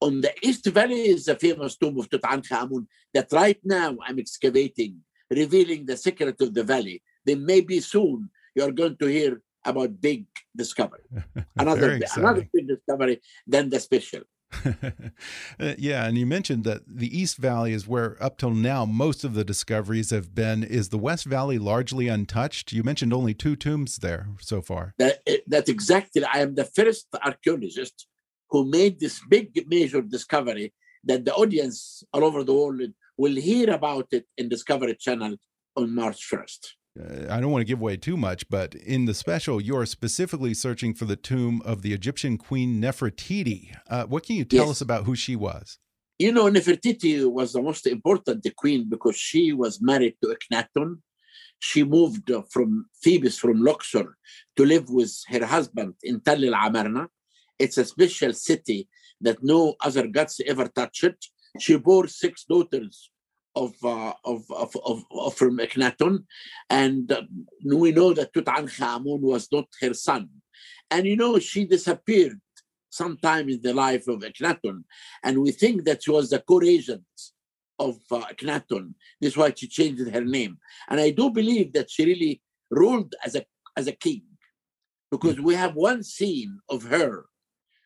On 0.04 0.20
the 0.20 0.32
East 0.42 0.66
Valley 0.66 1.08
is 1.14 1.24
the 1.24 1.34
famous 1.34 1.76
tomb 1.76 1.98
of 1.98 2.10
Tutankhamun 2.10 2.86
that 3.14 3.32
right 3.32 3.58
now 3.64 3.96
I'm 4.06 4.18
excavating, 4.18 5.00
revealing 5.30 5.86
the 5.86 5.96
secret 5.96 6.38
of 6.42 6.52
the 6.52 6.62
valley. 6.62 7.02
Then 7.24 7.46
maybe 7.46 7.80
soon 7.80 8.28
you're 8.54 8.70
going 8.72 8.98
to 8.98 9.06
hear 9.06 9.40
about 9.64 9.98
big 10.02 10.26
discovery. 10.54 11.04
Another, 11.56 11.98
another 12.16 12.46
big 12.52 12.68
discovery 12.68 13.22
than 13.46 13.70
the 13.70 13.80
special. 13.80 14.24
Uh, 15.60 15.74
yeah, 15.78 16.04
and 16.04 16.18
you 16.18 16.26
mentioned 16.26 16.64
that 16.64 16.82
the 16.86 17.06
East 17.16 17.36
Valley 17.36 17.72
is 17.72 17.86
where, 17.86 18.20
up 18.20 18.38
till 18.38 18.50
now, 18.50 18.84
most 18.84 19.22
of 19.22 19.34
the 19.34 19.44
discoveries 19.44 20.10
have 20.10 20.34
been. 20.34 20.64
Is 20.64 20.88
the 20.88 20.98
West 20.98 21.24
Valley 21.26 21.58
largely 21.58 22.08
untouched? 22.08 22.72
You 22.72 22.82
mentioned 22.82 23.12
only 23.12 23.34
two 23.34 23.54
tombs 23.54 23.98
there 23.98 24.28
so 24.40 24.60
far. 24.60 24.94
That, 24.98 25.20
that's 25.46 25.70
exactly. 25.70 26.24
I 26.24 26.38
am 26.40 26.56
the 26.56 26.64
first 26.64 27.06
archaeologist 27.24 28.06
who 28.54 28.64
made 28.64 29.00
this 29.00 29.20
big 29.28 29.48
major 29.66 30.00
discovery 30.00 30.72
that 31.02 31.24
the 31.24 31.34
audience 31.34 32.04
all 32.12 32.22
over 32.22 32.44
the 32.44 32.54
world 32.54 32.80
will 33.16 33.34
hear 33.34 33.68
about 33.70 34.06
it 34.12 34.26
in 34.38 34.48
Discovery 34.48 34.94
Channel 34.94 35.34
on 35.76 35.92
March 35.92 36.20
1st. 36.32 36.62
I 37.28 37.40
don't 37.40 37.50
want 37.50 37.62
to 37.62 37.70
give 37.72 37.80
away 37.80 37.96
too 37.96 38.16
much, 38.16 38.48
but 38.48 38.76
in 38.76 39.06
the 39.06 39.14
special, 39.14 39.60
you're 39.60 39.86
specifically 39.86 40.54
searching 40.54 40.94
for 40.94 41.04
the 41.04 41.16
tomb 41.16 41.62
of 41.64 41.82
the 41.82 41.92
Egyptian 41.92 42.38
queen 42.38 42.80
Nefertiti. 42.80 43.76
Uh, 43.90 44.04
what 44.04 44.24
can 44.24 44.36
you 44.36 44.44
tell 44.44 44.66
yes. 44.66 44.74
us 44.74 44.80
about 44.80 45.02
who 45.04 45.16
she 45.16 45.34
was? 45.34 45.78
You 46.20 46.30
know, 46.30 46.44
Nefertiti 46.48 47.12
was 47.28 47.54
the 47.54 47.62
most 47.62 47.88
important 47.88 48.46
queen 48.56 48.88
because 48.88 49.16
she 49.16 49.52
was 49.52 49.82
married 49.82 50.14
to 50.22 50.36
Akhenaten. 50.36 50.98
She 51.58 51.82
moved 51.82 52.30
from 52.52 52.86
Thebes, 53.02 53.36
from 53.36 53.64
Luxor, 53.64 54.16
to 54.56 54.64
live 54.64 54.88
with 54.90 55.12
her 55.30 55.44
husband 55.44 55.94
in 56.04 56.20
Tell 56.20 56.44
el 56.44 56.54
Amarna. 56.54 57.08
It's 57.58 57.78
a 57.78 57.84
special 57.84 58.32
city 58.32 58.88
that 59.20 59.42
no 59.42 59.74
other 59.80 60.06
gods 60.06 60.40
ever 60.46 60.68
touched. 60.68 61.30
She 61.58 61.76
bore 61.76 62.08
six 62.08 62.44
daughters 62.44 63.10
of, 63.54 63.72
uh, 63.84 64.12
of, 64.24 64.44
of, 64.50 64.76
of, 64.84 65.04
of, 65.10 65.34
from 65.34 65.58
Akhenaten. 65.58 66.24
And 66.68 67.10
uh, 67.10 67.22
we 67.64 67.92
know 67.92 68.12
that 68.14 68.32
Tutankhamun 68.32 69.20
was 69.20 69.48
not 69.52 69.66
her 69.80 69.94
son. 69.94 70.28
And 70.90 71.06
you 71.06 71.16
know, 71.16 71.38
she 71.38 71.64
disappeared 71.64 72.40
sometime 72.90 73.48
in 73.48 73.60
the 73.62 73.74
life 73.74 74.08
of 74.08 74.20
Akhenaten. 74.20 74.84
And 75.22 75.42
we 75.42 75.52
think 75.52 75.84
that 75.84 76.02
she 76.02 76.10
was 76.10 76.30
the 76.30 76.40
co-regent 76.40 77.04
of 77.78 77.96
uh, 78.10 78.22
Akhenaten. 78.32 78.94
This 79.20 79.32
is 79.32 79.36
why 79.36 79.52
she 79.54 79.68
changed 79.68 80.08
her 80.08 80.24
name. 80.24 80.58
And 80.88 81.00
I 81.00 81.10
do 81.10 81.30
believe 81.30 81.72
that 81.74 81.90
she 81.90 82.04
really 82.04 82.42
ruled 82.70 83.14
as 83.24 83.34
a, 83.36 83.44
as 83.76 83.86
a 83.86 83.92
king 83.92 84.22
because 85.10 85.40
we 85.40 85.54
have 85.54 85.74
one 85.74 86.02
scene 86.02 86.58
of 86.68 86.84
her 86.84 87.26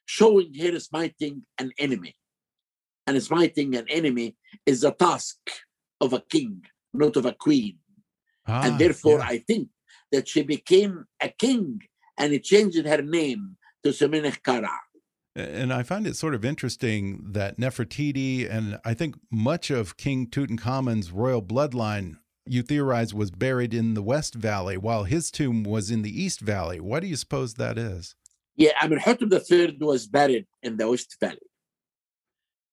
showing 0.08 0.54
her 0.54 0.80
smiting 0.80 1.42
an 1.58 1.70
enemy 1.78 2.16
and 3.06 3.22
smiting 3.22 3.76
an 3.76 3.84
enemy 3.90 4.34
is 4.64 4.82
a 4.82 4.90
task 4.90 5.36
of 6.00 6.14
a 6.14 6.20
king, 6.20 6.62
not 6.94 7.14
of 7.16 7.26
a 7.26 7.32
queen. 7.32 7.76
Ah, 8.46 8.62
and 8.64 8.78
therefore, 8.78 9.18
yeah. 9.18 9.26
I 9.28 9.38
think 9.38 9.68
that 10.10 10.26
she 10.26 10.42
became 10.42 11.04
a 11.20 11.28
king 11.28 11.80
and 12.16 12.32
it 12.32 12.42
changed 12.42 12.86
her 12.86 13.02
name 13.02 13.58
to 13.82 13.90
Smenkhkare. 13.90 14.70
And 15.36 15.74
I 15.74 15.82
find 15.82 16.06
it 16.06 16.16
sort 16.16 16.34
of 16.34 16.42
interesting 16.42 17.32
that 17.32 17.58
Nefertiti 17.58 18.50
and 18.50 18.80
I 18.86 18.94
think 18.94 19.16
much 19.30 19.70
of 19.70 19.98
King 19.98 20.26
Tutankhamun's 20.26 21.12
royal 21.12 21.42
bloodline, 21.42 22.16
you 22.46 22.62
theorize, 22.62 23.12
was 23.12 23.30
buried 23.30 23.74
in 23.74 23.92
the 23.92 24.02
West 24.02 24.34
Valley 24.34 24.78
while 24.78 25.04
his 25.04 25.30
tomb 25.30 25.64
was 25.64 25.90
in 25.90 26.00
the 26.00 26.22
East 26.22 26.40
Valley. 26.40 26.80
Why 26.80 27.00
do 27.00 27.06
you 27.06 27.16
suppose 27.16 27.54
that 27.54 27.76
is? 27.76 28.14
Yeah, 28.58 28.72
Amenhotep 28.82 29.32
III 29.50 29.78
was 29.80 30.06
buried 30.06 30.46
in 30.62 30.76
the 30.76 30.90
West 30.90 31.16
Valley 31.20 31.48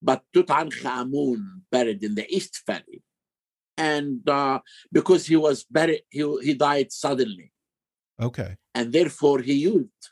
but 0.05 0.21
Tutankhamun 0.33 1.39
buried 1.71 2.03
in 2.03 2.13
the 2.13 2.27
East 2.29 2.61
Valley. 2.67 3.01
And 3.75 4.27
uh, 4.29 4.59
because 4.91 5.25
he 5.25 5.35
was 5.35 5.63
buried, 5.63 6.03
he, 6.09 6.23
he 6.43 6.53
died 6.53 6.91
suddenly. 6.91 7.51
Okay. 8.21 8.55
And 8.75 8.93
therefore 8.93 9.39
he 9.39 9.53
used 9.53 10.03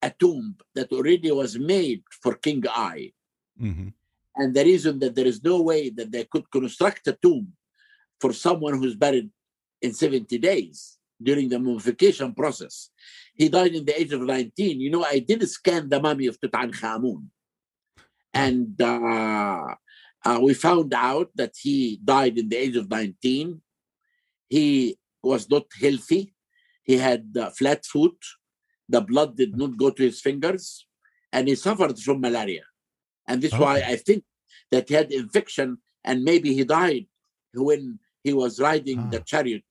a 0.00 0.10
tomb 0.10 0.56
that 0.76 0.92
already 0.92 1.30
was 1.32 1.58
made 1.58 2.02
for 2.22 2.34
King 2.34 2.62
Ay. 2.68 3.12
Mm-hmm. 3.60 3.88
And 4.36 4.54
the 4.54 4.64
reason 4.64 5.00
that 5.00 5.14
there 5.16 5.26
is 5.26 5.42
no 5.42 5.60
way 5.60 5.90
that 5.90 6.12
they 6.12 6.24
could 6.24 6.50
construct 6.50 7.06
a 7.08 7.18
tomb 7.20 7.48
for 8.20 8.32
someone 8.32 8.78
who's 8.78 8.94
buried 8.94 9.28
in 9.82 9.92
70 9.92 10.38
days 10.38 10.98
during 11.22 11.48
the 11.48 11.58
mummification 11.58 12.34
process. 12.34 12.90
He 13.34 13.48
died 13.48 13.74
in 13.74 13.84
the 13.84 13.98
age 13.98 14.12
of 14.12 14.22
19. 14.22 14.80
You 14.80 14.90
know, 14.90 15.04
I 15.04 15.18
did 15.20 15.46
scan 15.48 15.88
the 15.88 16.00
mummy 16.00 16.26
of 16.26 16.40
Tutankhamun. 16.40 17.26
And 18.34 18.80
uh, 18.80 19.74
uh, 20.24 20.38
we 20.40 20.54
found 20.54 20.94
out 20.94 21.30
that 21.34 21.54
he 21.60 22.00
died 22.02 22.38
in 22.38 22.48
the 22.48 22.56
age 22.56 22.76
of 22.76 22.90
19. 22.90 23.60
He 24.48 24.96
was 25.22 25.48
not 25.50 25.64
healthy. 25.80 26.34
He 26.82 26.98
had 26.98 27.36
uh, 27.38 27.50
flat 27.50 27.84
foot. 27.84 28.16
The 28.88 29.00
blood 29.00 29.36
did 29.36 29.56
not 29.56 29.76
go 29.76 29.90
to 29.90 30.02
his 30.02 30.20
fingers. 30.20 30.86
And 31.32 31.48
he 31.48 31.54
suffered 31.54 31.98
from 31.98 32.20
malaria. 32.20 32.64
And 33.26 33.40
this 33.40 33.52
is 33.52 33.58
why 33.58 33.76
I 33.86 33.96
think 33.96 34.24
that 34.70 34.88
he 34.88 34.94
had 34.94 35.12
infection 35.12 35.78
and 36.04 36.24
maybe 36.24 36.52
he 36.54 36.64
died 36.64 37.06
when 37.54 37.98
he 38.24 38.32
was 38.32 38.60
riding 38.60 38.98
ah. 38.98 39.08
the 39.10 39.20
chariot 39.20 39.64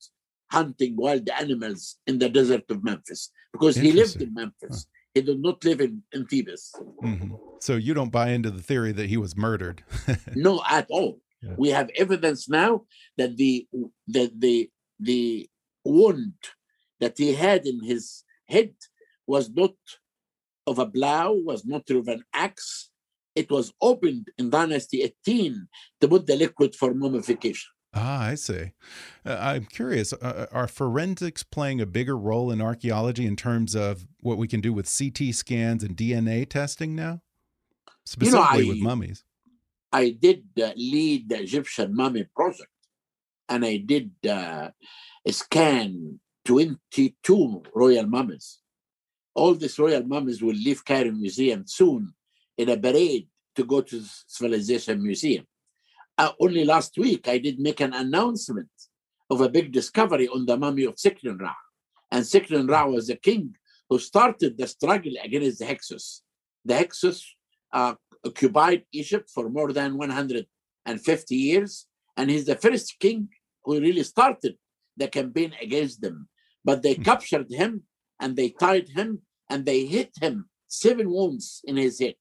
hunting 0.51 0.95
wild 0.95 1.27
animals 1.29 1.97
in 2.07 2.19
the 2.19 2.29
desert 2.29 2.63
of 2.69 2.83
Memphis 2.83 3.31
because 3.53 3.75
he 3.75 3.91
lived 3.91 4.21
in 4.21 4.33
Memphis. 4.33 4.87
He 5.13 5.21
did 5.21 5.41
not 5.41 5.63
live 5.65 5.81
in, 5.81 6.03
in 6.13 6.25
Thebes. 6.25 6.71
Mm 7.03 7.19
-hmm. 7.19 7.31
So 7.59 7.73
you 7.75 7.93
don't 7.93 8.13
buy 8.19 8.27
into 8.35 8.51
the 8.51 8.63
theory 8.69 8.93
that 8.93 9.09
he 9.13 9.17
was 9.17 9.33
murdered? 9.35 9.83
no, 10.47 10.53
at 10.77 10.87
all. 10.89 11.13
Yeah. 11.41 11.55
We 11.57 11.69
have 11.77 11.89
evidence 12.03 12.41
now 12.61 12.71
that 13.17 13.31
the 13.41 13.53
that 14.15 14.31
the 14.45 14.57
the 15.09 15.49
wound 15.83 16.39
that 17.01 17.17
he 17.17 17.29
had 17.33 17.61
in 17.71 17.77
his 17.91 18.03
head 18.53 18.73
was 19.33 19.45
not 19.59 19.75
of 20.69 20.77
a 20.79 20.85
blow, 20.85 21.27
was 21.51 21.61
not 21.65 21.89
of 21.89 22.07
an 22.15 22.23
axe. 22.47 22.91
it 23.35 23.49
was 23.49 23.73
opened 23.81 24.29
in 24.37 24.49
Dynasty 24.49 25.03
18 25.03 25.67
to 26.01 26.07
put 26.07 26.27
the 26.27 26.35
liquid 26.35 26.75
for 26.75 26.93
mummification. 26.93 27.71
Ah, 27.93 28.27
I 28.27 28.35
see. 28.35 28.71
Uh, 29.25 29.37
I'm 29.39 29.65
curious. 29.65 30.13
Uh, 30.13 30.47
are 30.51 30.67
forensics 30.67 31.43
playing 31.43 31.81
a 31.81 31.85
bigger 31.85 32.17
role 32.17 32.49
in 32.49 32.61
archaeology 32.61 33.25
in 33.25 33.35
terms 33.35 33.75
of 33.75 34.07
what 34.21 34.37
we 34.37 34.47
can 34.47 34.61
do 34.61 34.71
with 34.71 34.85
CT 34.85 35.33
scans 35.35 35.83
and 35.83 35.97
DNA 35.97 36.47
testing 36.47 36.95
now, 36.95 37.21
specifically 38.05 38.59
you 38.59 38.65
know, 38.65 38.71
I, 38.71 38.73
with 38.73 38.81
mummies? 38.81 39.23
I 39.91 40.11
did 40.11 40.45
uh, 40.61 40.71
lead 40.77 41.27
the 41.29 41.41
Egyptian 41.41 41.93
mummy 41.93 42.25
project, 42.33 42.71
and 43.49 43.65
I 43.65 43.77
did 43.77 44.11
uh, 44.29 44.69
scan 45.29 46.19
22 46.45 47.63
royal 47.75 48.07
mummies. 48.07 48.59
All 49.35 49.53
these 49.53 49.77
royal 49.77 50.03
mummies 50.03 50.41
will 50.41 50.55
leave 50.55 50.83
Cairo 50.85 51.11
Museum 51.11 51.65
soon 51.67 52.13
in 52.57 52.69
a 52.69 52.77
parade 52.77 53.27
to 53.55 53.65
go 53.65 53.81
to 53.81 53.99
the 53.99 54.09
Civilization 54.27 55.03
Museum. 55.03 55.45
Uh, 56.21 56.33
only 56.39 56.63
last 56.63 56.95
week, 56.99 57.27
I 57.27 57.39
did 57.39 57.59
make 57.59 57.79
an 57.79 57.93
announcement 57.93 58.69
of 59.31 59.41
a 59.41 59.49
big 59.49 59.71
discovery 59.71 60.27
on 60.27 60.45
the 60.45 60.55
mummy 60.55 60.83
of 60.83 60.95
Seqenenre. 60.95 61.55
And 62.11 62.23
Seqenenre 62.23 62.93
was 62.93 63.07
the 63.07 63.15
king 63.15 63.55
who 63.89 63.97
started 63.97 64.55
the 64.55 64.67
struggle 64.67 65.13
against 65.23 65.57
the 65.57 65.65
Hyksos. 65.65 66.21
The 66.63 66.75
Hyksos 66.75 67.25
uh, 67.73 67.95
occupied 68.23 68.83
Egypt 68.91 69.31
for 69.33 69.49
more 69.49 69.73
than 69.73 69.97
150 69.97 71.35
years, 71.35 71.87
and 72.15 72.29
he's 72.29 72.45
the 72.45 72.55
first 72.55 72.99
king 72.99 73.29
who 73.63 73.81
really 73.81 74.03
started 74.03 74.57
the 74.95 75.07
campaign 75.07 75.55
against 75.59 76.01
them. 76.03 76.29
But 76.63 76.83
they 76.83 76.93
hmm. 76.93 77.01
captured 77.01 77.51
him 77.51 77.81
and 78.19 78.35
they 78.35 78.49
tied 78.49 78.89
him 78.89 79.23
and 79.49 79.65
they 79.65 79.85
hit 79.85 80.11
him 80.21 80.51
seven 80.67 81.09
wounds 81.09 81.61
in 81.63 81.77
his 81.77 81.99
head. 81.99 82.13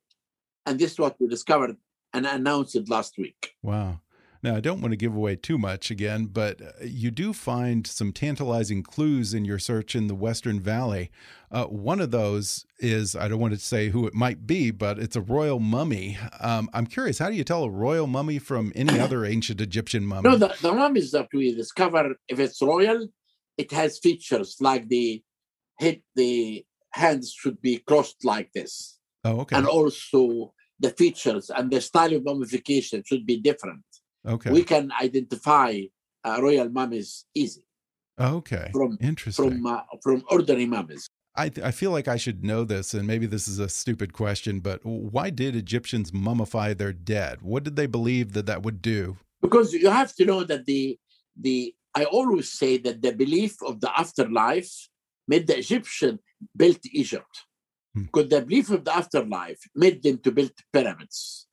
And 0.64 0.78
this 0.78 0.92
is 0.92 0.98
what 0.98 1.16
we 1.20 1.28
discovered 1.28 1.76
and 2.12 2.26
announced 2.26 2.74
it 2.74 2.88
last 2.88 3.18
week. 3.18 3.54
Wow. 3.62 4.00
Now, 4.42 4.56
I 4.56 4.60
don't 4.60 4.80
want 4.80 4.92
to 4.92 4.96
give 4.96 5.14
away 5.14 5.36
too 5.36 5.58
much 5.58 5.90
again, 5.90 6.26
but 6.26 6.62
uh, 6.62 6.70
you 6.82 7.10
do 7.10 7.34
find 7.34 7.86
some 7.86 8.10
tantalizing 8.10 8.82
clues 8.82 9.34
in 9.34 9.44
your 9.44 9.58
search 9.58 9.94
in 9.94 10.06
the 10.06 10.14
Western 10.14 10.58
Valley. 10.58 11.10
Uh, 11.50 11.64
one 11.64 12.00
of 12.00 12.10
those 12.10 12.64
is 12.78 13.14
I 13.14 13.28
don't 13.28 13.38
want 13.38 13.52
to 13.52 13.60
say 13.60 13.90
who 13.90 14.06
it 14.06 14.14
might 14.14 14.46
be, 14.46 14.70
but 14.70 14.98
it's 14.98 15.14
a 15.14 15.20
royal 15.20 15.58
mummy. 15.58 16.16
Um, 16.40 16.70
I'm 16.72 16.86
curious, 16.86 17.18
how 17.18 17.28
do 17.28 17.36
you 17.36 17.44
tell 17.44 17.64
a 17.64 17.70
royal 17.70 18.06
mummy 18.06 18.38
from 18.38 18.72
any 18.74 18.98
other 19.00 19.26
ancient 19.26 19.60
Egyptian 19.60 20.06
mummy? 20.06 20.30
No, 20.30 20.36
the, 20.36 20.54
the 20.62 20.72
mummies 20.72 21.10
that 21.10 21.28
we 21.34 21.54
discover, 21.54 22.14
if 22.26 22.38
it's 22.38 22.62
royal, 22.62 23.08
it 23.58 23.70
has 23.72 23.98
features 23.98 24.56
like 24.58 24.88
the 24.88 25.22
head, 25.78 26.00
the 26.16 26.64
hands 26.92 27.34
should 27.38 27.60
be 27.60 27.76
crossed 27.78 28.24
like 28.24 28.50
this. 28.54 28.98
Oh, 29.22 29.40
okay. 29.40 29.56
And 29.56 29.66
also 29.66 30.54
the 30.80 30.90
features 30.90 31.50
and 31.50 31.70
the 31.70 31.80
style 31.80 32.12
of 32.14 32.24
mummification 32.24 33.02
should 33.06 33.24
be 33.26 33.36
different. 33.38 33.84
Okay. 34.26 34.50
We 34.50 34.64
can 34.64 34.90
identify 35.00 35.82
uh, 36.24 36.38
royal 36.42 36.68
mummies 36.68 37.26
easy. 37.34 37.64
Okay. 38.18 38.70
From 38.72 38.98
interesting 39.00 39.50
from 39.50 39.66
uh, 39.66 39.82
from 40.02 40.24
ordinary 40.30 40.66
mummies. 40.66 41.08
I 41.36 41.50
I 41.62 41.70
feel 41.70 41.90
like 41.90 42.08
I 42.08 42.16
should 42.16 42.44
know 42.44 42.64
this, 42.64 42.92
and 42.92 43.06
maybe 43.06 43.26
this 43.26 43.46
is 43.48 43.58
a 43.58 43.68
stupid 43.68 44.12
question, 44.12 44.60
but 44.60 44.80
why 44.84 45.30
did 45.30 45.54
Egyptians 45.56 46.10
mummify 46.10 46.76
their 46.76 46.92
dead? 46.92 47.40
What 47.40 47.62
did 47.64 47.76
they 47.76 47.86
believe 47.86 48.32
that 48.32 48.46
that 48.46 48.62
would 48.62 48.82
do? 48.82 49.16
Because 49.40 49.72
you 49.72 49.90
have 49.90 50.14
to 50.16 50.24
know 50.24 50.44
that 50.44 50.66
the 50.66 50.98
the 51.40 51.74
I 51.94 52.04
always 52.04 52.52
say 52.52 52.78
that 52.78 53.00
the 53.02 53.12
belief 53.12 53.56
of 53.62 53.80
the 53.80 53.90
afterlife 53.98 54.88
made 55.26 55.46
the 55.46 55.58
Egyptian 55.58 56.18
built 56.56 56.80
Egypt. 56.92 57.34
Hmm. 57.94 58.02
Because 58.04 58.28
the 58.28 58.42
belief 58.42 58.70
of 58.70 58.84
the 58.84 58.94
afterlife 58.94 59.60
made 59.74 60.02
them 60.02 60.18
to 60.18 60.30
build 60.30 60.52
pyramids, 60.72 61.46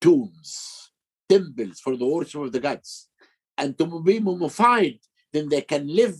tombs, 0.00 0.90
temples 1.28 1.80
for 1.80 1.96
the 1.96 2.06
worship 2.06 2.42
of 2.42 2.52
the 2.52 2.60
gods. 2.60 3.08
And 3.56 3.78
to 3.78 4.02
be 4.02 4.18
mummified, 4.18 4.98
then 5.32 5.48
they 5.48 5.62
can 5.62 5.86
live 5.86 6.16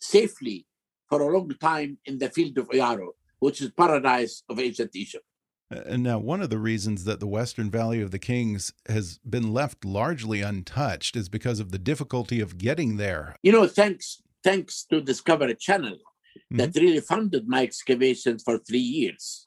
safely 0.00 0.66
for 1.08 1.20
a 1.20 1.38
long 1.38 1.52
time 1.60 1.98
in 2.04 2.18
the 2.18 2.30
field 2.30 2.58
of 2.58 2.68
Oyaro, 2.68 3.08
which 3.38 3.60
is 3.60 3.70
paradise 3.70 4.42
of 4.48 4.60
ancient 4.60 4.94
Egypt. 4.94 5.24
And 5.68 6.04
now, 6.04 6.18
one 6.20 6.42
of 6.42 6.50
the 6.50 6.60
reasons 6.60 7.04
that 7.04 7.18
the 7.18 7.26
Western 7.26 7.70
Valley 7.70 8.00
of 8.00 8.12
the 8.12 8.20
Kings 8.20 8.72
has 8.88 9.18
been 9.28 9.52
left 9.52 9.84
largely 9.84 10.40
untouched 10.40 11.16
is 11.16 11.28
because 11.28 11.58
of 11.58 11.72
the 11.72 11.78
difficulty 11.78 12.40
of 12.40 12.56
getting 12.56 12.98
there. 12.98 13.34
You 13.42 13.50
know, 13.50 13.66
thanks 13.66 14.22
thanks 14.44 14.84
to 14.84 15.00
Discovery 15.00 15.56
Channel, 15.56 15.98
mm-hmm. 16.36 16.56
that 16.58 16.76
really 16.76 17.00
funded 17.00 17.48
my 17.48 17.62
excavations 17.62 18.42
for 18.42 18.58
three 18.58 18.78
years. 18.78 19.44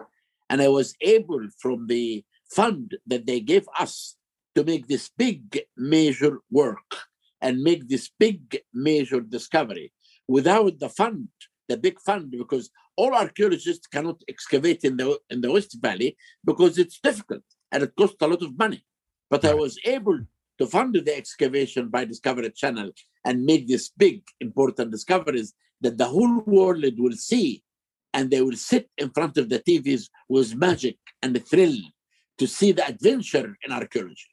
And 0.49 0.61
I 0.61 0.67
was 0.67 0.95
able, 1.01 1.47
from 1.59 1.87
the 1.87 2.23
fund 2.49 2.97
that 3.07 3.25
they 3.25 3.39
gave 3.39 3.67
us, 3.79 4.15
to 4.55 4.63
make 4.63 4.87
this 4.87 5.09
big 5.17 5.59
major 5.77 6.39
work 6.51 6.89
and 7.41 7.61
make 7.61 7.87
this 7.87 8.09
big 8.19 8.59
major 8.73 9.21
discovery. 9.21 9.93
Without 10.27 10.79
the 10.79 10.89
fund, 10.89 11.29
the 11.67 11.77
big 11.77 11.99
fund, 12.01 12.31
because 12.31 12.69
all 12.97 13.13
archaeologists 13.13 13.87
cannot 13.87 14.21
excavate 14.27 14.83
in 14.83 14.97
the 14.97 15.17
in 15.29 15.41
the 15.41 15.51
West 15.51 15.77
Valley 15.81 16.17
because 16.43 16.77
it's 16.77 16.99
difficult 16.99 17.43
and 17.71 17.83
it 17.83 17.93
costs 17.97 18.21
a 18.21 18.27
lot 18.27 18.41
of 18.41 18.57
money. 18.57 18.83
But 19.29 19.43
right. 19.43 19.51
I 19.51 19.55
was 19.55 19.79
able 19.85 20.19
to 20.59 20.67
fund 20.67 20.93
the 20.95 21.15
excavation 21.15 21.87
by 21.87 22.03
Discovery 22.05 22.51
Channel 22.51 22.91
and 23.25 23.45
make 23.45 23.67
these 23.67 23.89
big 23.89 24.23
important 24.41 24.91
discoveries 24.91 25.53
that 25.81 25.97
the 25.97 26.05
whole 26.05 26.41
world 26.45 26.83
will 26.97 27.13
see 27.13 27.63
and 28.13 28.29
they 28.29 28.41
will 28.41 28.55
sit 28.55 28.89
in 28.97 29.09
front 29.11 29.37
of 29.37 29.49
the 29.49 29.59
TVs 29.59 30.09
with 30.27 30.55
magic 30.55 30.97
and 31.21 31.35
the 31.35 31.39
thrill 31.39 31.77
to 32.37 32.47
see 32.47 32.71
the 32.71 32.85
adventure 32.87 33.55
in 33.63 33.71
archaeology. 33.71 34.29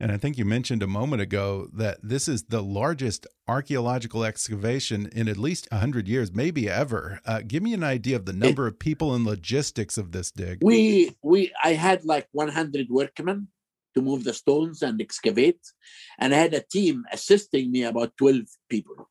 And 0.00 0.12
I 0.12 0.16
think 0.16 0.38
you 0.38 0.44
mentioned 0.44 0.82
a 0.82 0.86
moment 0.86 1.22
ago 1.22 1.68
that 1.72 1.98
this 2.02 2.28
is 2.28 2.44
the 2.44 2.62
largest 2.62 3.26
archaeological 3.48 4.22
excavation 4.22 5.08
in 5.12 5.28
at 5.28 5.36
least 5.36 5.66
100 5.72 6.06
years, 6.06 6.32
maybe 6.32 6.70
ever. 6.70 7.20
Uh, 7.26 7.40
give 7.44 7.64
me 7.64 7.74
an 7.74 7.82
idea 7.82 8.14
of 8.14 8.24
the 8.24 8.32
number 8.32 8.66
it, 8.66 8.74
of 8.74 8.78
people 8.78 9.12
and 9.14 9.24
logistics 9.24 9.98
of 9.98 10.12
this 10.12 10.30
dig. 10.30 10.58
We 10.62 11.16
we 11.22 11.52
I 11.64 11.72
had 11.72 12.04
like 12.04 12.28
100 12.30 12.88
workmen 12.90 13.48
to 13.94 14.02
move 14.02 14.22
the 14.22 14.34
stones 14.34 14.82
and 14.82 15.00
excavate, 15.00 15.60
and 16.20 16.32
I 16.32 16.38
had 16.38 16.54
a 16.54 16.62
team 16.62 17.04
assisting 17.10 17.72
me 17.72 17.82
about 17.82 18.16
12 18.18 18.42
people 18.70 19.08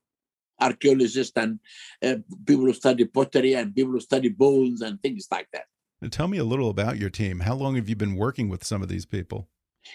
archaeologists 0.59 1.33
and 1.35 1.59
uh, 2.03 2.15
people 2.45 2.65
who 2.65 2.73
study 2.73 3.05
pottery 3.05 3.53
and 3.53 3.75
people 3.75 3.93
who 3.93 3.99
study 3.99 4.29
bones 4.29 4.81
and 4.81 5.01
things 5.01 5.27
like 5.31 5.47
that. 5.53 5.65
Now 6.01 6.09
tell 6.09 6.27
me 6.27 6.37
a 6.37 6.43
little 6.43 6.69
about 6.69 6.97
your 6.97 7.09
team. 7.09 7.39
How 7.41 7.55
long 7.55 7.75
have 7.75 7.89
you 7.89 7.95
been 7.95 8.15
working 8.15 8.49
with 8.49 8.63
some 8.63 8.81
of 8.81 8.89
these 8.89 9.05
people? 9.05 9.49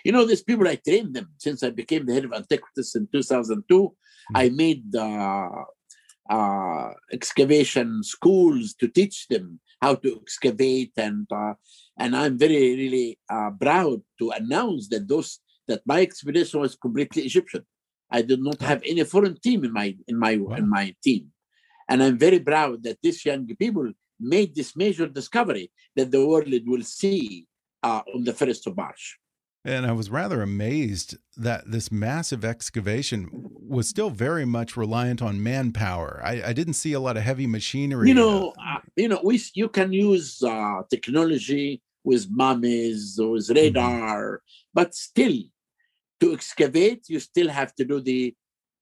You 0.04 0.12
know, 0.12 0.24
these 0.24 0.42
people, 0.42 0.66
I 0.66 0.76
trained 0.76 1.14
them 1.14 1.30
since 1.38 1.62
I 1.62 1.70
became 1.70 2.06
the 2.06 2.14
head 2.14 2.24
of 2.24 2.32
Antiquities 2.32 2.94
in 2.94 3.08
2002. 3.12 3.64
Mm. 3.74 3.92
I 4.34 4.48
made 4.48 4.96
uh, 4.96 5.50
uh, 6.30 6.90
excavation 7.12 8.02
schools 8.02 8.74
to 8.74 8.88
teach 8.88 9.28
them 9.28 9.60
how 9.80 9.96
to 9.96 10.20
excavate, 10.22 10.92
and 10.96 11.26
uh, 11.30 11.54
and 11.98 12.16
I'm 12.16 12.38
very 12.38 12.76
really 12.76 13.18
uh, 13.28 13.50
proud 13.60 14.00
to 14.20 14.30
announce 14.30 14.88
that 14.88 15.08
those 15.08 15.40
that 15.68 15.82
my 15.84 16.00
expedition 16.00 16.60
was 16.60 16.76
completely 16.76 17.22
Egyptian. 17.22 17.64
I 18.12 18.22
did 18.22 18.40
not 18.42 18.60
have 18.60 18.82
any 18.86 19.04
foreign 19.04 19.36
team 19.40 19.64
in 19.64 19.72
my 19.72 19.96
in 20.06 20.16
my 20.18 20.36
wow. 20.36 20.56
in 20.56 20.68
my 20.68 20.94
team, 21.02 21.32
and 21.88 22.02
I'm 22.02 22.18
very 22.18 22.40
proud 22.40 22.82
that 22.84 22.98
these 23.02 23.24
young 23.24 23.46
people 23.56 23.90
made 24.20 24.54
this 24.54 24.76
major 24.76 25.06
discovery 25.08 25.70
that 25.96 26.10
the 26.10 26.24
world 26.24 26.52
will 26.66 26.82
see 26.82 27.46
uh, 27.82 28.02
on 28.14 28.24
the 28.24 28.32
first 28.32 28.66
of 28.66 28.76
March. 28.76 29.18
And 29.64 29.86
I 29.86 29.92
was 29.92 30.10
rather 30.10 30.42
amazed 30.42 31.16
that 31.36 31.70
this 31.70 31.92
massive 31.92 32.44
excavation 32.44 33.28
was 33.32 33.88
still 33.88 34.10
very 34.10 34.44
much 34.44 34.76
reliant 34.76 35.22
on 35.22 35.42
manpower. 35.42 36.20
I, 36.24 36.42
I 36.50 36.52
didn't 36.52 36.74
see 36.74 36.94
a 36.94 37.00
lot 37.00 37.16
of 37.16 37.22
heavy 37.22 37.46
machinery. 37.46 38.08
You 38.08 38.14
know, 38.14 38.54
uh, 38.58 38.80
you 38.96 39.08
know, 39.08 39.20
we 39.22 39.40
you 39.54 39.68
can 39.68 39.92
use 39.92 40.42
uh, 40.42 40.82
technology 40.90 41.80
with 42.04 42.26
mummies, 42.30 43.20
or 43.20 43.30
with 43.32 43.46
mm-hmm. 43.46 43.54
radar, 43.54 44.20
mm 44.22 44.34
-hmm. 44.34 44.74
but 44.74 44.94
still, 44.94 45.38
to 46.22 46.32
excavate, 46.32 47.08
you 47.08 47.18
still 47.18 47.48
have 47.48 47.74
to 47.74 47.84
do 47.84 48.00
the 48.00 48.34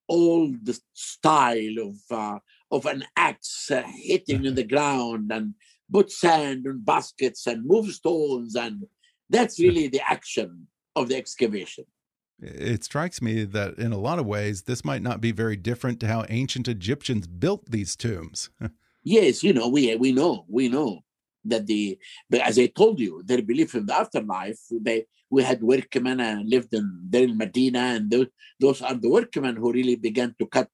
old 0.08 0.68
style 0.92 1.76
of 1.78 1.96
uh, 2.10 2.38
of 2.70 2.84
an 2.86 3.04
axe 3.16 3.70
uh, 3.70 3.82
hitting 3.86 4.44
in 4.44 4.54
the 4.54 4.64
ground 4.74 5.32
and 5.32 5.54
put 5.90 6.12
sand 6.12 6.66
in 6.66 6.84
baskets 6.84 7.46
and 7.46 7.66
move 7.66 7.90
stones, 7.92 8.54
and 8.56 8.84
that's 9.30 9.58
really 9.58 9.88
the 9.88 10.02
action 10.06 10.66
of 10.94 11.08
the 11.08 11.16
excavation. 11.16 11.84
It 12.42 12.84
strikes 12.84 13.22
me 13.22 13.44
that 13.44 13.78
in 13.78 13.92
a 13.92 13.98
lot 13.98 14.18
of 14.18 14.26
ways, 14.26 14.62
this 14.62 14.84
might 14.84 15.02
not 15.02 15.20
be 15.20 15.32
very 15.32 15.56
different 15.56 15.98
to 16.00 16.08
how 16.08 16.26
ancient 16.28 16.68
Egyptians 16.68 17.26
built 17.26 17.70
these 17.70 17.96
tombs. 17.96 18.50
yes, 19.02 19.42
you 19.42 19.54
know, 19.54 19.68
we 19.68 19.96
we 19.96 20.12
know 20.12 20.44
we 20.46 20.68
know 20.68 21.00
that 21.44 21.66
the 21.66 21.98
as 22.42 22.58
I 22.58 22.66
told 22.66 23.00
you, 23.00 23.22
their 23.24 23.42
belief 23.42 23.74
in 23.74 23.86
the 23.86 23.94
afterlife, 23.94 24.60
they 24.70 25.06
we 25.30 25.44
had 25.44 25.62
workmen 25.62 26.20
and 26.20 26.50
lived 26.50 26.74
in 26.74 27.06
Deir 27.08 27.28
el-Medina, 27.28 27.78
and 27.78 28.10
those, 28.10 28.26
those 28.58 28.82
are 28.82 28.94
the 28.94 29.08
workmen 29.08 29.56
who 29.56 29.72
really 29.72 29.96
began 29.96 30.34
to 30.40 30.46
cut 30.46 30.68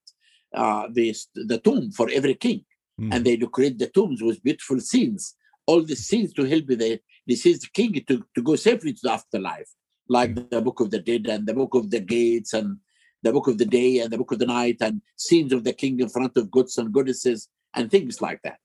uh, 0.55 0.89
the, 0.91 1.15
the 1.35 1.59
tomb 1.59 1.93
for 1.93 2.09
every 2.11 2.35
king. 2.35 2.65
Mm. 2.99 3.15
And 3.15 3.25
they 3.25 3.37
decorate 3.37 3.79
the 3.79 3.89
tombs 3.89 4.23
with 4.23 4.43
beautiful 4.43 4.81
scenes, 4.81 5.37
all 5.67 5.83
the 5.83 5.95
scenes 5.95 6.33
to 6.35 6.45
help 6.45 6.67
the 6.67 7.01
deceased 7.29 7.71
king 7.75 8.03
to, 8.09 8.25
to 8.35 8.43
go 8.43 8.57
safely 8.57 8.95
to 8.95 9.01
the 9.03 9.13
afterlife, 9.13 9.69
like 10.09 10.35
mm. 10.35 10.49
the 10.49 10.63
Book 10.63 10.81
of 10.81 10.91
the 10.91 11.01
Dead 11.01 11.27
and 11.27 11.47
the 11.47 11.55
Book 11.55 11.75
of 11.75 11.91
the 11.91 12.01
Gates 12.01 12.55
and 12.55 12.79
the 13.23 13.33
Book 13.33 13.49
of 13.49 13.59
the 13.59 13.67
Day 13.67 13.99
and 13.99 14.11
the 14.11 14.17
Book 14.17 14.33
of 14.33 14.39
the 14.39 14.47
Night 14.47 14.79
and 14.81 15.03
scenes 15.17 15.53
of 15.53 15.65
the 15.65 15.75
king 15.75 16.01
in 16.01 16.09
front 16.09 16.35
of 16.39 16.51
gods 16.51 16.79
and 16.79 16.93
goddesses 16.93 17.49
and 17.75 17.91
things 17.91 18.23
like 18.23 18.41
that. 18.43 18.59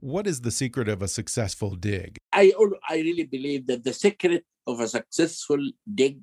What 0.00 0.26
is 0.26 0.40
the 0.40 0.50
secret 0.50 0.88
of 0.88 1.02
a 1.02 1.08
successful 1.08 1.76
dig? 1.76 2.16
I 2.32 2.52
I 2.88 2.96
really 2.96 3.24
believe 3.24 3.66
that 3.66 3.84
the 3.84 3.92
secret 3.92 4.44
of 4.66 4.80
a 4.80 4.88
successful 4.88 5.62
dig, 5.94 6.20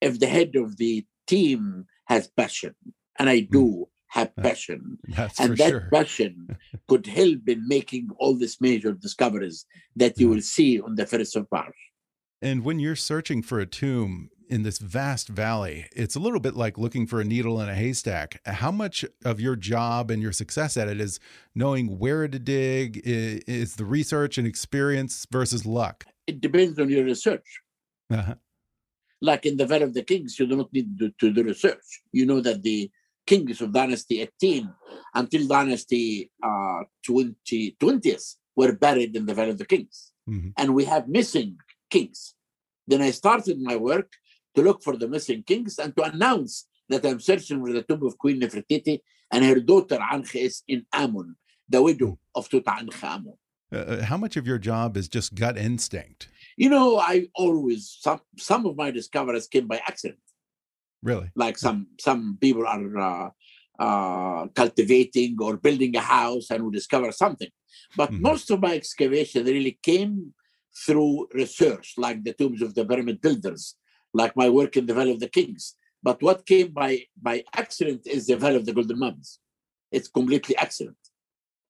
if 0.00 0.18
the 0.18 0.26
head 0.26 0.54
of 0.56 0.76
the 0.76 1.04
team 1.26 1.86
has 2.06 2.28
passion, 2.28 2.74
and 3.18 3.28
I 3.28 3.40
do, 3.40 3.64
mm 3.64 3.92
have 4.12 4.36
passion. 4.36 4.98
That's 5.08 5.40
and 5.40 5.56
that 5.56 5.70
sure. 5.70 5.88
passion 5.90 6.46
could 6.88 7.06
help 7.06 7.48
in 7.48 7.66
making 7.66 8.10
all 8.18 8.36
these 8.36 8.60
major 8.60 8.92
discoveries 8.92 9.64
that 9.96 10.20
you 10.20 10.28
will 10.28 10.42
see 10.42 10.78
on 10.80 10.96
the 10.96 11.06
first 11.06 11.34
of 11.34 11.46
March. 11.50 11.76
And 12.42 12.62
when 12.62 12.78
you're 12.78 12.94
searching 12.94 13.42
for 13.42 13.58
a 13.58 13.64
tomb 13.64 14.28
in 14.52 14.64
this 14.64 14.78
vast 14.78 15.28
valley, 15.28 15.86
it's 15.96 16.14
a 16.14 16.20
little 16.20 16.38
bit 16.38 16.54
like 16.54 16.76
looking 16.76 17.06
for 17.06 17.22
a 17.22 17.24
needle 17.24 17.58
in 17.62 17.70
a 17.70 17.74
haystack. 17.74 18.38
How 18.44 18.70
much 18.70 19.02
of 19.24 19.40
your 19.40 19.56
job 19.56 20.10
and 20.10 20.22
your 20.22 20.30
success 20.32 20.76
at 20.76 20.88
it 20.88 21.00
is 21.00 21.18
knowing 21.54 21.98
where 21.98 22.28
to 22.28 22.38
dig, 22.38 23.00
is 23.02 23.76
the 23.76 23.86
research 23.86 24.36
and 24.36 24.46
experience 24.46 25.26
versus 25.32 25.64
luck? 25.64 26.04
It 26.26 26.42
depends 26.42 26.78
on 26.78 26.90
your 26.90 27.04
research. 27.04 27.48
Uh 28.10 28.24
-huh. 28.26 28.38
Like 29.20 29.48
in 29.48 29.56
the 29.56 29.66
Valley 29.66 29.84
of 29.84 29.94
the 29.94 30.04
Kings, 30.04 30.38
you 30.38 30.46
do 30.48 30.56
not 30.56 30.70
need 30.72 30.88
to, 30.98 31.06
to 31.20 31.26
do 31.32 31.42
research. 31.42 31.86
You 32.12 32.26
know 32.26 32.40
that 32.42 32.62
the 32.62 32.90
kings 33.24 33.60
of 33.62 33.70
dynasty 33.72 34.20
18 34.20 34.68
until 35.14 35.46
dynasty 35.46 36.30
uh, 36.48 36.80
20, 37.06 37.76
20th 37.78 38.36
were 38.54 38.76
buried 38.76 39.16
in 39.16 39.24
the 39.26 39.34
Valley 39.34 39.52
of 39.52 39.58
the 39.58 39.70
Kings. 39.74 40.12
Mm-hmm. 40.28 40.50
And 40.56 40.68
we 40.74 40.84
have 40.84 41.04
missing 41.08 41.56
kings. 41.88 42.34
Then 42.88 43.00
I 43.08 43.12
started 43.12 43.56
my 43.70 43.76
work 43.76 44.10
to 44.54 44.62
look 44.62 44.82
for 44.82 44.96
the 44.96 45.08
missing 45.08 45.42
kings 45.42 45.78
and 45.78 45.96
to 45.96 46.02
announce 46.02 46.66
that 46.88 47.04
I'm 47.04 47.20
searching 47.20 47.64
for 47.64 47.72
the 47.72 47.82
tomb 47.82 48.04
of 48.04 48.18
Queen 48.18 48.40
Nefertiti 48.40 49.00
and 49.30 49.44
her 49.44 49.60
daughter 49.60 49.98
Ankhesenamun, 49.98 51.34
the 51.68 51.82
widow 51.82 52.06
mm. 52.06 52.18
of 52.34 52.48
Tutankhamun. 52.48 53.36
Uh, 53.72 53.76
uh, 53.76 54.02
how 54.02 54.18
much 54.18 54.36
of 54.36 54.46
your 54.46 54.58
job 54.58 54.96
is 54.96 55.08
just 55.08 55.34
gut 55.34 55.56
instinct? 55.56 56.28
You 56.56 56.68
know, 56.68 56.98
I 56.98 57.28
always 57.34 57.96
some 58.00 58.20
some 58.36 58.66
of 58.66 58.76
my 58.76 58.90
discoveries 58.90 59.48
came 59.48 59.66
by 59.66 59.80
accident. 59.88 60.20
Really? 61.02 61.30
Like 61.34 61.56
some 61.56 61.86
some 61.98 62.36
people 62.38 62.66
are 62.66 62.98
uh, 62.98 63.30
uh, 63.78 64.46
cultivating 64.48 65.36
or 65.40 65.56
building 65.56 65.96
a 65.96 66.00
house 66.00 66.50
and 66.50 66.62
will 66.62 66.70
discover 66.70 67.10
something. 67.12 67.48
But 67.96 68.10
mm-hmm. 68.10 68.22
most 68.22 68.50
of 68.50 68.60
my 68.60 68.74
excavation 68.74 69.46
really 69.46 69.78
came 69.82 70.34
through 70.86 71.28
research, 71.32 71.94
like 71.96 72.22
the 72.22 72.34
tombs 72.34 72.60
of 72.62 72.74
the 72.74 72.84
pyramid 72.84 73.20
builders, 73.20 73.76
like 74.14 74.36
my 74.36 74.48
work 74.48 74.76
in 74.76 74.86
the 74.86 74.94
Valley 74.94 75.12
of 75.12 75.20
the 75.20 75.28
Kings. 75.28 75.74
But 76.02 76.22
what 76.22 76.46
came 76.46 76.68
by 76.72 77.04
by 77.20 77.44
accident 77.54 78.06
is 78.06 78.26
the 78.26 78.36
Valley 78.36 78.56
of 78.56 78.66
the 78.66 78.72
Golden 78.72 78.98
Mummies. 78.98 79.38
It's 79.90 80.08
completely 80.08 80.56
accident. 80.56 80.96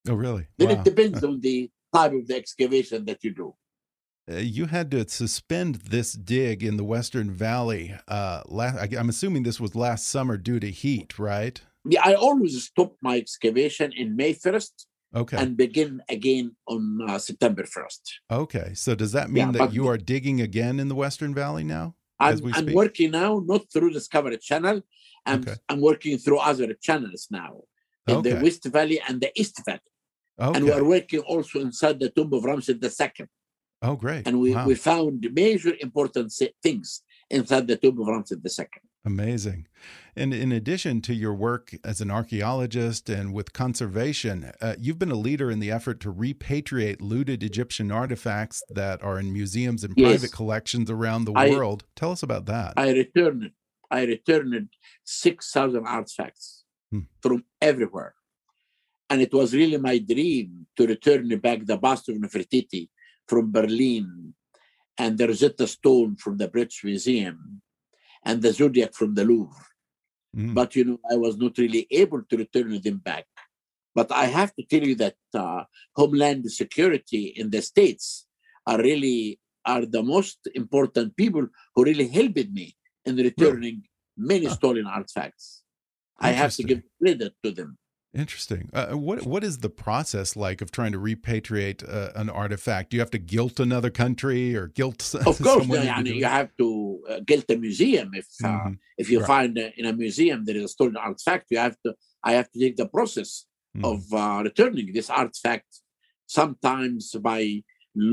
Oh, 0.09 0.15
really? 0.15 0.47
Then 0.59 0.69
wow. 0.69 0.75
it 0.75 0.85
depends 0.85 1.23
on 1.31 1.41
the 1.41 1.71
type 1.95 2.13
of 2.13 2.27
the 2.27 2.37
excavation 2.37 3.05
that 3.05 3.23
you 3.23 3.35
do. 3.35 3.55
Uh, 4.31 4.37
you 4.37 4.67
had 4.67 4.91
to 4.93 5.09
suspend 5.09 5.77
this 5.77 6.13
dig 6.13 6.63
in 6.63 6.77
the 6.77 6.85
Western 6.85 7.31
Valley. 7.31 7.95
Uh, 8.07 8.43
last, 8.47 8.95
I'm 8.95 9.09
assuming 9.09 9.43
this 9.43 9.61
was 9.61 9.75
last 9.75 10.07
summer 10.07 10.37
due 10.37 10.61
to 10.61 10.71
heat, 10.71 11.19
right? 11.19 11.61
Yeah, 11.85 12.03
I 12.05 12.15
always 12.15 12.65
stop 12.65 12.97
my 13.01 13.17
excavation 13.17 13.93
in 13.93 14.15
May 14.15 14.35
1st. 14.35 14.87
Okay. 15.15 15.37
And 15.37 15.59
begin 15.59 16.01
again 16.09 16.57
on 16.67 17.01
uh, 17.07 17.19
September 17.19 17.65
1st. 17.65 18.01
Okay. 18.31 18.73
So 18.75 18.95
does 18.95 19.13
that 19.13 19.29
mean 19.29 19.53
yeah, 19.53 19.67
that 19.67 19.75
you 19.75 19.87
are 19.87 19.99
digging 19.99 20.41
again 20.41 20.81
in 20.81 20.89
the 20.89 20.95
Western 20.95 21.35
Valley 21.35 21.65
now? 21.65 21.97
I'm, 22.23 22.55
I'm 22.55 22.73
working 22.73 23.11
now, 23.11 23.43
not 23.45 23.63
through 23.73 23.91
Discovery 23.91 24.39
Channel. 24.39 24.83
I'm, 25.27 25.41
okay. 25.41 25.55
I'm 25.69 25.81
working 25.81 26.19
through 26.19 26.39
other 26.39 26.75
channels 26.75 27.29
now 27.31 27.53
in 28.07 28.17
okay. 28.17 28.31
the 28.31 28.43
West 28.43 28.65
Valley 28.65 29.01
and 29.07 29.21
the 29.21 29.31
East 29.39 29.61
Valley. 29.65 29.81
Okay. 30.41 30.57
And 30.57 30.67
we're 30.67 30.85
working 30.85 31.21
also 31.21 31.61
inside 31.61 32.01
the 32.01 32.11
tomb 32.11 32.33
of 32.33 32.45
Ramses 32.45 32.77
II. 32.83 33.27
Oh, 33.83 33.97
great. 33.97 34.27
And 34.27 34.41
we, 34.41 34.55
wow. 34.55 34.67
we 34.67 34.75
found 34.75 35.27
major 35.33 35.75
important 35.81 36.33
things 36.63 37.03
inside 37.31 37.67
the 37.67 37.77
tomb 37.77 38.01
of 38.01 38.07
Ramses 38.07 38.39
II. 38.59 38.67
Amazing. 39.05 39.67
And 40.15 40.35
in 40.35 40.53
addition 40.53 41.01
to 41.03 41.15
your 41.15 41.35
work 41.35 41.75
as 41.85 42.01
an 42.01 42.11
archaeologist 42.11 43.09
and 43.09 43.33
with 43.33 43.53
conservation, 43.53 44.53
uh, 44.61 44.75
you've 44.79 44.99
been 44.99 45.11
a 45.11 45.17
leader 45.17 45.51
in 45.51 45.59
the 45.59 45.71
effort 45.71 46.01
to 46.01 46.13
repatriate 46.13 47.01
looted 47.01 47.43
Egyptian 47.43 47.91
artifacts 47.91 48.63
that 48.69 49.03
are 49.03 49.19
in 49.19 49.33
museums 49.33 49.85
and 49.85 49.95
yes. 49.97 50.09
private 50.09 50.33
collections 50.33 50.91
around 50.91 51.25
the 51.25 51.33
I, 51.33 51.51
world. 51.51 51.85
Tell 51.97 52.13
us 52.13 52.23
about 52.23 52.47
that. 52.47 52.75
I 52.77 52.91
returned 52.93 53.53
I 53.91 54.05
returned 54.05 54.71
6,000 55.05 55.87
artifacts 55.87 56.65
hmm. 56.91 57.01
from 57.21 57.45
everywhere. 57.61 58.15
And 59.11 59.21
it 59.21 59.33
was 59.35 59.53
really 59.53 59.77
my 59.77 59.99
dream 59.99 60.67
to 60.77 60.87
return 60.87 61.29
back 61.39 61.67
the 61.67 61.77
bust 61.77 62.09
of 62.09 62.17
Nefertiti 62.17 62.89
from 63.27 63.53
Berlin, 63.53 64.35
and 64.97 65.19
the 65.19 65.29
Rosetta 65.29 65.67
Stone 65.67 66.17
from 66.17 66.39
the 66.39 66.49
British 66.49 66.83
Museum, 66.85 67.61
and 68.25 68.41
the 68.41 68.53
Zodiac 68.53 68.95
from 68.95 69.15
the 69.15 69.25
Louvre. 69.25 69.67
Mm. 70.37 70.55
But 70.55 70.75
you 70.77 70.85
know, 70.85 71.01
I 71.11 71.17
was 71.17 71.37
not 71.37 71.59
really 71.59 71.87
able 71.91 72.23
to 72.23 72.37
return 72.37 72.81
them 72.81 72.99
back. 72.99 73.27
But 73.95 74.11
I 74.11 74.25
have 74.27 74.55
to 74.57 74.65
tell 74.65 74.87
you 74.87 74.95
that 74.97 75.17
uh, 75.35 75.65
Homeland 75.95 76.51
Security 76.51 77.35
in 77.37 77.51
the 77.51 77.61
states 77.61 78.27
are 78.67 78.79
really 78.79 79.39
are 79.65 79.87
the 79.87 80.03
most 80.03 80.49
important 80.55 81.17
people 81.17 81.47
who 81.75 81.85
really 81.85 82.09
helped 82.09 82.51
me 82.51 82.75
in 83.05 83.17
returning 83.17 83.83
many 84.17 84.49
stolen 84.49 84.87
artifacts. 84.87 85.63
I 86.19 86.31
have 86.31 86.55
to 86.57 86.63
give 86.63 86.83
credit 87.01 87.35
to 87.45 87.51
them. 87.51 87.79
Interesting. 88.15 88.69
Uh, 88.75 88.89
what 88.89 89.25
what 89.25 89.43
is 89.43 89.59
the 89.59 89.71
process 89.71 90.37
like 90.37 90.61
of 90.61 90.71
trying 90.71 90.93
to 90.93 90.99
repatriate 90.99 91.83
uh, 91.89 92.13
an 92.15 92.29
artifact? 92.29 92.91
Do 92.91 92.97
you 92.99 93.01
have 93.01 93.11
to 93.13 93.19
guilt 93.19 93.59
another 93.59 93.89
country 93.89 94.55
or 94.55 94.67
guilt? 94.69 95.15
Of 95.15 95.39
course, 95.43 95.67
you 95.67 96.25
have 96.27 96.51
to 96.59 97.01
uh, 97.09 97.21
guilt 97.27 97.47
a 97.49 97.57
museum. 97.57 98.11
If 98.13 98.27
mm 98.43 98.61
-hmm. 98.61 98.79
if 98.99 99.09
you 99.11 99.19
right. 99.21 99.33
find 99.33 99.53
in 99.79 99.87
a 99.87 99.93
museum 99.93 100.45
there 100.45 100.59
is 100.59 100.65
a 100.65 100.69
stolen 100.69 100.97
artifact, 100.97 101.45
you 101.51 101.61
have 101.61 101.77
to. 101.85 101.91
I 102.29 102.33
have 102.39 102.49
to 102.53 102.59
take 102.65 102.77
the 102.77 102.89
process 102.97 103.31
mm 103.75 103.81
-hmm. 103.81 103.91
of 103.91 103.99
uh, 104.13 104.39
returning 104.49 104.93
this 104.93 105.11
artifact, 105.11 105.71
sometimes 106.27 107.05
by 107.31 107.65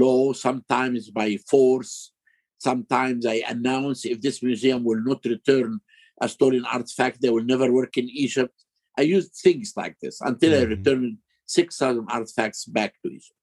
law, 0.02 0.34
sometimes 0.34 1.12
by 1.12 1.30
force. 1.52 1.94
Sometimes 2.68 3.22
I 3.36 3.38
announce 3.56 4.10
if 4.10 4.18
this 4.20 4.40
museum 4.42 4.82
will 4.88 5.04
not 5.10 5.26
return 5.26 5.72
a 6.26 6.28
stolen 6.28 6.66
artifact, 6.66 7.16
they 7.20 7.32
will 7.36 7.50
never 7.54 7.68
work 7.80 7.94
in 7.98 8.08
Egypt 8.26 8.58
I 9.00 9.04
used 9.04 9.34
things 9.34 9.74
like 9.78 9.96
this 10.02 10.20
until 10.20 10.52
mm-hmm. 10.52 10.74
I 10.74 10.76
returned 10.76 11.18
6,000 11.46 12.06
artifacts 12.10 12.66
back 12.66 12.96
to 13.02 13.10
Egypt. 13.10 13.34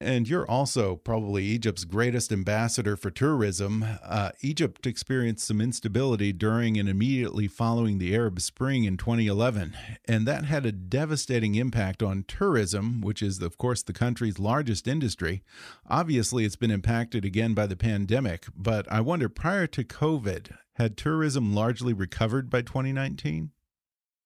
And 0.00 0.28
you're 0.28 0.50
also 0.50 0.96
probably 0.96 1.44
Egypt's 1.44 1.84
greatest 1.84 2.32
ambassador 2.32 2.96
for 2.96 3.10
tourism. 3.10 3.84
Uh, 4.02 4.30
Egypt 4.40 4.86
experienced 4.86 5.46
some 5.46 5.60
instability 5.60 6.32
during 6.32 6.78
and 6.78 6.88
immediately 6.88 7.46
following 7.48 7.98
the 7.98 8.14
Arab 8.14 8.40
Spring 8.40 8.84
in 8.84 8.96
2011. 8.96 9.76
And 10.06 10.26
that 10.26 10.44
had 10.46 10.66
a 10.66 10.72
devastating 10.72 11.54
impact 11.54 12.02
on 12.02 12.24
tourism, 12.26 13.02
which 13.02 13.22
is, 13.22 13.40
of 13.40 13.56
course, 13.56 13.82
the 13.82 13.92
country's 13.92 14.38
largest 14.38 14.88
industry. 14.88 15.42
Obviously, 15.88 16.44
it's 16.44 16.56
been 16.56 16.70
impacted 16.70 17.24
again 17.24 17.54
by 17.54 17.66
the 17.66 17.76
pandemic. 17.76 18.46
But 18.56 18.90
I 18.90 19.00
wonder, 19.00 19.28
prior 19.28 19.66
to 19.68 19.84
COVID, 19.84 20.56
had 20.74 20.96
tourism 20.96 21.54
largely 21.54 21.92
recovered 21.92 22.50
by 22.50 22.62
2019? 22.62 23.52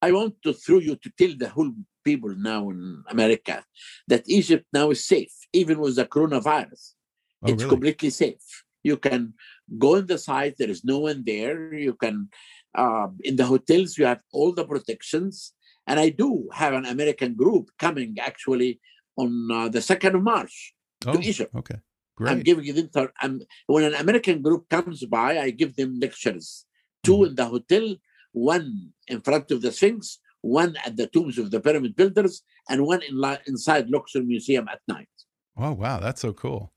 I 0.01 0.13
want 0.13 0.35
to 0.45 0.53
through 0.53 0.81
you 0.81 0.97
to 0.97 1.11
tell 1.19 1.35
the 1.37 1.49
whole 1.49 1.73
people 2.05 2.35
now 2.37 2.71
in 2.71 3.03
America 3.09 3.65
that 4.07 4.23
Egypt 4.27 4.67
now 4.73 4.91
is 4.91 5.05
safe, 5.05 5.35
even 5.53 5.79
with 5.81 5.97
the 5.97 6.07
coronavirus. 6.07 6.95
Oh, 7.43 7.49
it's 7.49 7.63
really? 7.63 7.75
completely 7.75 8.11
safe. 8.11 8.47
You 8.83 8.97
can 8.97 9.35
go 9.77 9.97
in 9.97 10.07
the 10.07 10.19
site, 10.19 10.57
there 10.57 10.71
is 10.71 10.85
no 10.85 10.99
one 11.01 11.23
there. 11.27 11.75
You 11.75 11.95
can, 11.95 12.29
uh, 12.75 13.09
in 13.25 13.37
the 13.37 13.45
hotels, 13.45 13.99
you 13.99 14.07
have 14.07 14.21
all 14.33 14.53
the 14.53 14.65
protections. 14.65 15.53
And 15.87 15.99
I 15.99 16.11
do 16.11 16.49
have 16.53 16.75
an 16.75 16.85
American 16.85 17.35
group 17.35 17.71
coming 17.79 18.17
actually 18.21 18.81
on 19.17 19.31
uh, 19.51 19.69
the 19.69 19.81
2nd 19.81 20.15
of 20.15 20.23
March 20.23 20.75
oh, 21.07 21.13
to 21.13 21.21
Egypt. 21.21 21.53
Okay. 21.55 21.79
Great. 22.17 22.31
I'm 22.31 22.41
giving 22.41 22.67
them, 22.75 23.09
I'm, 23.21 23.41
when 23.67 23.85
an 23.85 23.95
American 23.95 24.43
group 24.43 24.69
comes 24.69 25.05
by, 25.05 25.39
I 25.39 25.51
give 25.51 25.77
them 25.77 25.99
lectures, 26.01 26.67
2 27.05 27.13
mm-hmm. 27.13 27.25
in 27.25 27.35
the 27.35 27.47
hotel 27.47 27.97
one 28.39 28.93
in 29.09 29.21
front 29.21 29.51
of 29.51 29.63
the 29.63 29.73
Sphinx, 29.73 30.19
one 30.41 30.77
at 30.85 30.97
the 30.97 31.07
tombs 31.09 31.39
of 31.39 31.51
the 31.51 31.61
pyramid 31.61 31.97
builders, 31.97 32.43
and 32.69 32.87
one 32.87 33.03
in 33.03 33.37
inside 33.47 33.91
Luxor 33.91 34.23
Museum 34.23 34.69
at 34.69 34.81
night. 34.87 35.09
Oh, 35.61 35.73
wow. 35.73 35.99
That's 35.99 36.21
so 36.21 36.33
cool. 36.33 36.73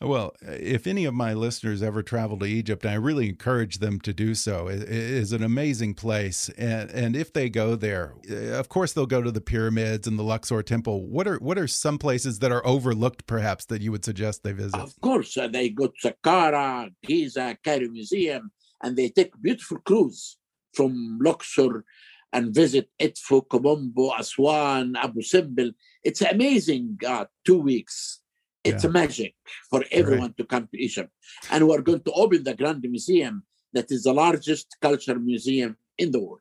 Well, 0.00 0.32
if 0.40 0.86
any 0.86 1.04
of 1.04 1.12
my 1.12 1.34
listeners 1.34 1.82
ever 1.82 2.02
travel 2.02 2.38
to 2.38 2.46
Egypt, 2.46 2.86
I 2.86 2.94
really 2.94 3.28
encourage 3.28 3.78
them 3.78 4.00
to 4.00 4.14
do 4.14 4.34
so. 4.34 4.68
It 4.68 4.88
is 4.88 5.32
an 5.32 5.42
amazing 5.42 5.94
place. 5.94 6.48
And, 6.56 6.90
and 6.92 7.14
if 7.14 7.34
they 7.34 7.50
go 7.50 7.76
there, 7.76 8.14
eh, 8.26 8.58
of 8.58 8.70
course, 8.70 8.94
they'll 8.94 9.04
go 9.04 9.20
to 9.20 9.30
the 9.30 9.42
pyramids 9.42 10.06
and 10.06 10.18
the 10.18 10.22
Luxor 10.22 10.62
Temple. 10.62 11.06
What 11.06 11.28
are, 11.28 11.36
what 11.40 11.58
are 11.58 11.68
some 11.68 11.98
places 11.98 12.38
that 12.38 12.50
are 12.50 12.66
overlooked, 12.66 13.26
perhaps, 13.26 13.66
that 13.66 13.82
you 13.82 13.92
would 13.92 14.04
suggest 14.04 14.42
they 14.42 14.52
visit? 14.52 14.80
Of 14.80 14.98
course. 15.02 15.36
Uh, 15.36 15.48
they 15.48 15.68
go 15.68 15.88
to 15.88 16.08
Saqqara, 16.08 16.90
Giza, 17.04 17.58
Cairo 17.62 17.88
Museum, 17.88 18.50
and 18.82 18.96
they 18.96 19.10
take 19.10 19.32
beautiful 19.42 19.76
cruise 19.84 20.38
from 20.72 21.18
Luxor 21.22 21.84
and 22.32 22.54
visit 22.54 22.88
Edfu, 22.98 23.46
Kom 23.48 23.64
Ombo, 23.64 24.18
Aswan, 24.18 24.96
Abu 24.96 25.20
Simbel. 25.20 25.72
It's 26.02 26.22
amazing 26.22 26.98
uh, 27.06 27.26
two 27.44 27.58
weeks 27.60 28.18
it's 28.64 28.84
Yeah. 28.84 28.90
magic 28.90 29.34
for 29.70 29.84
everyone 29.90 30.32
to 30.34 30.44
come 30.44 30.68
to 30.72 30.78
Egypt. 30.80 31.10
And 31.50 31.66
we're 31.66 31.82
going 31.82 32.00
to 32.02 32.12
open 32.12 32.44
the 32.44 32.54
Grand 32.54 32.80
Museum, 32.82 33.42
that 33.72 33.90
is 33.90 34.04
the 34.04 34.12
largest 34.12 34.68
culture 34.80 35.18
museum 35.18 35.76
in 35.98 36.12
the 36.12 36.20
world. 36.20 36.38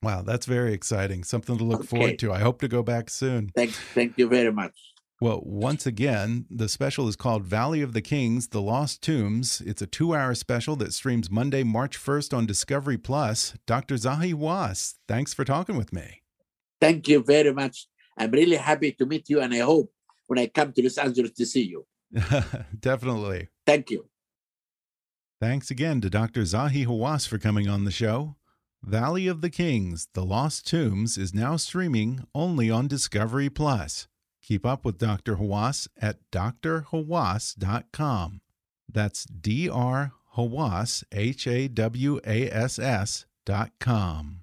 Wow, 0.00 0.22
that's 0.22 0.46
very 0.46 0.72
exciting. 0.72 1.24
Something 1.24 1.58
to 1.58 1.64
look 1.64 1.80
Okay. 1.80 1.88
forward 1.88 2.18
to. 2.20 2.32
I 2.32 2.38
hope 2.38 2.60
to 2.60 2.68
go 2.68 2.82
back 2.84 3.10
soon. 3.10 3.50
Thank, 3.56 3.72
thank 3.96 4.16
you 4.16 4.28
very 4.28 4.52
much. 4.52 4.76
Well, 5.22 5.42
once 5.44 5.84
again, 5.84 6.46
the 6.48 6.66
special 6.66 7.06
is 7.06 7.14
called 7.14 7.44
Valley 7.44 7.82
of 7.82 7.92
the 7.92 8.00
Kings 8.00 8.48
The 8.48 8.62
Lost 8.62 9.02
Tombs. 9.02 9.60
It's 9.60 9.82
a 9.82 9.86
two 9.86 10.14
hour 10.14 10.34
special 10.34 10.76
that 10.76 10.94
streams 10.94 11.30
Monday, 11.30 11.62
March 11.62 11.98
1st 11.98 12.34
on 12.34 12.46
Discovery 12.46 12.96
Plus. 12.96 13.52
Dr. 13.66 13.96
Zahi 13.96 14.32
Hawass, 14.32 14.94
thanks 15.06 15.34
for 15.34 15.44
talking 15.44 15.76
with 15.76 15.92
me. 15.92 16.22
Thank 16.80 17.06
you 17.06 17.22
very 17.22 17.52
much. 17.52 17.86
I'm 18.16 18.30
really 18.30 18.56
happy 18.56 18.92
to 18.92 19.04
meet 19.04 19.28
you, 19.28 19.42
and 19.42 19.52
I 19.52 19.58
hope 19.58 19.92
when 20.26 20.38
I 20.38 20.46
come 20.46 20.72
to 20.72 20.82
Los 20.82 20.96
Angeles 20.96 21.32
to 21.32 21.44
see 21.44 21.64
you. 21.64 21.86
Definitely. 22.80 23.48
Thank 23.66 23.90
you. 23.90 24.08
Thanks 25.38 25.70
again 25.70 26.00
to 26.00 26.08
Dr. 26.08 26.44
Zahi 26.44 26.86
Hawass 26.86 27.28
for 27.28 27.36
coming 27.36 27.68
on 27.68 27.84
the 27.84 27.90
show. 27.90 28.36
Valley 28.82 29.26
of 29.26 29.42
the 29.42 29.50
Kings 29.50 30.08
The 30.14 30.24
Lost 30.24 30.66
Tombs 30.66 31.18
is 31.18 31.34
now 31.34 31.56
streaming 31.56 32.24
only 32.34 32.70
on 32.70 32.88
Discovery 32.88 33.50
Plus. 33.50 34.08
Keep 34.50 34.66
up 34.66 34.84
with 34.84 34.98
Dr. 34.98 35.36
Hawass 35.36 35.86
at 36.02 36.28
drhawass.com. 36.32 36.80
That's 38.92 39.24
D 39.24 39.68
R 39.68 40.10
Hawass, 40.34 41.04
H 41.12 41.46
A 41.46 41.68
W 41.68 42.18
A 42.26 42.50
S 42.50 42.80
S 42.80 43.26
dot 43.46 43.70
com. 43.78 44.40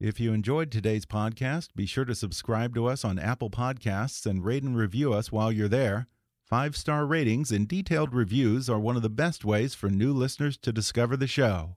If 0.00 0.18
you 0.18 0.32
enjoyed 0.32 0.72
today's 0.72 1.04
podcast, 1.04 1.74
be 1.76 1.84
sure 1.84 2.06
to 2.06 2.14
subscribe 2.14 2.74
to 2.76 2.86
us 2.86 3.04
on 3.04 3.18
Apple 3.18 3.50
Podcasts 3.50 4.24
and 4.24 4.42
rate 4.42 4.62
and 4.62 4.78
review 4.78 5.12
us 5.12 5.30
while 5.30 5.52
you're 5.52 5.68
there. 5.68 6.06
Five 6.46 6.74
star 6.74 7.04
ratings 7.04 7.52
and 7.52 7.68
detailed 7.68 8.14
reviews 8.14 8.70
are 8.70 8.80
one 8.80 8.96
of 8.96 9.02
the 9.02 9.10
best 9.10 9.44
ways 9.44 9.74
for 9.74 9.90
new 9.90 10.14
listeners 10.14 10.56
to 10.56 10.72
discover 10.72 11.18
the 11.18 11.26
show. 11.26 11.76